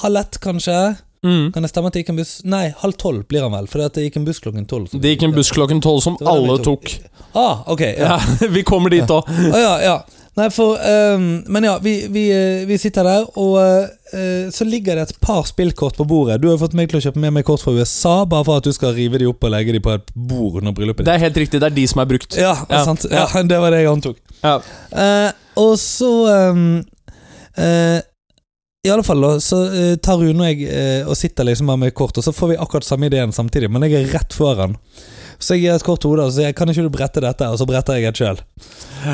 [0.04, 0.78] halv ett, kanskje.
[1.26, 1.52] Mm.
[1.52, 2.34] Kan det stemme at det gikk en buss?
[2.48, 3.68] Nei, halv tolv blir han vel.
[3.72, 4.92] For det gikk en buss klokken tolv.
[4.94, 6.94] Det gikk en buss klokken tolv som alle tok.
[7.34, 7.82] Ah, ok.
[7.82, 8.16] Ja.
[8.18, 9.28] Ja, Vi kommer dit òg.
[9.52, 9.98] Ah, ja, ja.
[10.38, 15.00] Nei, for um, Men ja, vi, vi, eh, vi sitter der, og uh, så ligger
[15.00, 16.38] det et par spillkort på bordet.
[16.44, 18.68] Du har fått meg til å kjøpe med meg kort fra USA, bare for at
[18.70, 21.10] du skal rive de opp og legge de på et bord under bryllupet ditt.
[21.10, 21.64] Det er helt riktig.
[21.64, 22.38] Det er de som er brukt.
[22.38, 23.08] Ja, Ja, sant.
[23.10, 23.26] ja.
[23.50, 24.22] Det var det jeg antok.
[24.44, 24.60] Ja.
[24.94, 26.12] Uh, og så
[26.54, 26.68] um,
[27.58, 27.98] eh,
[28.88, 31.80] I alle fall da, så eh, tar Rune og jeg eh, og sitter liksom her
[31.84, 34.78] med kort, og så får vi akkurat samme ideen samtidig, men jeg er rett foran.
[35.38, 37.68] Så jeg gir et kort hode og sier kan ikke du brette dette, og så
[37.70, 38.40] bretter jeg et sjøl.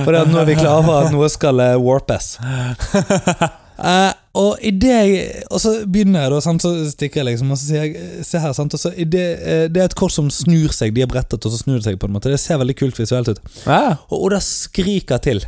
[0.06, 2.38] For nå er vi klare for at noe skal eh, warpes.
[3.74, 7.50] Eh, og i det jeg Og så begynner jeg, da, sant, så stikker jeg liksom,
[7.52, 8.76] og så sier jeg Se her, sant.
[8.78, 11.42] Og så i det, eh, det er et kort som snur seg, de er brettet,
[11.42, 12.30] og så snur det seg på en måte.
[12.32, 13.42] Det ser veldig kult visuelt ut.
[13.66, 13.98] Ja.
[14.14, 15.42] Og Oda skriker til.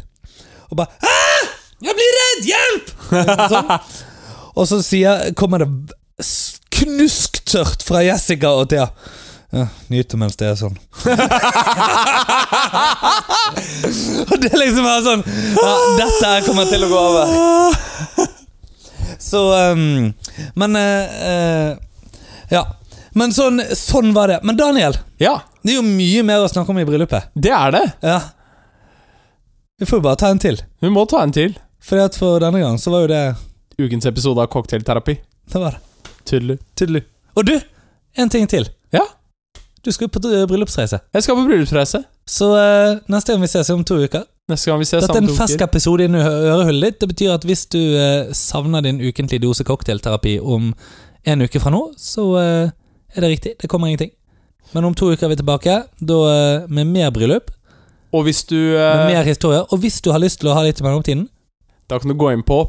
[0.72, 1.14] Og bare «Hæ?
[1.86, 2.50] Jeg blir redd!
[2.50, 2.92] Hjelp!
[3.54, 3.72] sånn.
[4.56, 5.70] Og så sier, kommer det
[6.76, 8.88] knusktørt fra Jessica og Thea.
[9.56, 10.76] Ja, Nyte mens det er sånn.
[14.26, 15.22] og det er liksom bare sånn
[15.56, 17.26] ja, Dette kommer til å gå over.
[19.22, 19.41] Så
[19.72, 20.12] um,
[20.60, 21.72] Men uh,
[22.51, 22.64] Ja.
[23.16, 24.41] Men sånn, sånn var det.
[24.43, 27.30] Men Daniel, ja, det er jo mye mer å snakke om i bryllupet.
[27.32, 27.86] det er det.
[28.03, 28.20] Ja.
[29.80, 30.60] Vi får jo bare ta en til.
[30.84, 31.56] Vi må ta en til.
[31.80, 33.24] Fordi at for denne gang så var jo det
[33.80, 35.18] ukens episode av Cocktailterapi.
[35.52, 36.10] Det var det.
[36.26, 36.58] Tydelig.
[36.76, 37.04] Tydelig.
[37.36, 37.54] Og du,
[38.18, 38.68] en ting til.
[38.94, 39.04] Ja?
[39.86, 41.00] Du skal på bryllupsreise.
[41.14, 42.02] Jeg skal på bryllupsreise.
[42.28, 44.24] Så uh, neste gang vi ses om to uker.
[44.50, 47.02] Neste gang vi ses Dette er en fersk episode i ørehullet ditt.
[47.02, 50.72] Det betyr at hvis du uh, savner din ukentlige dose cocktailterapi om
[51.26, 52.72] en uke fra nå, så uh,
[53.14, 53.54] er det riktig.
[53.62, 54.14] Det kommer ingenting.
[54.74, 56.18] Men om to uker er vi tilbake, da
[56.68, 57.52] med mer bryllup,
[58.12, 59.66] Og hvis du med mer historier.
[59.72, 61.28] Og hvis du har lyst til å ha litt i mellomtiden,
[61.86, 62.64] Da kan du gå inn på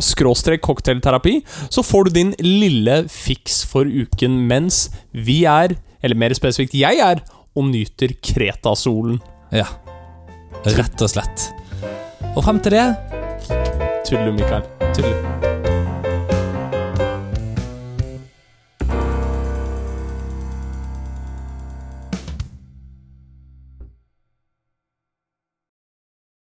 [0.00, 6.32] skråstrek cocktailterapi, så får du din lille fiks for uken mens vi er, eller mer
[6.32, 7.20] spesifikt jeg er,
[7.56, 9.20] og nyter Kreta-solen.
[9.52, 9.66] ja.
[10.66, 11.50] Rett og slett.
[12.34, 12.86] Og frem til det
[14.08, 14.64] Tudelu, Mikael.
[14.96, 15.55] Tudelu.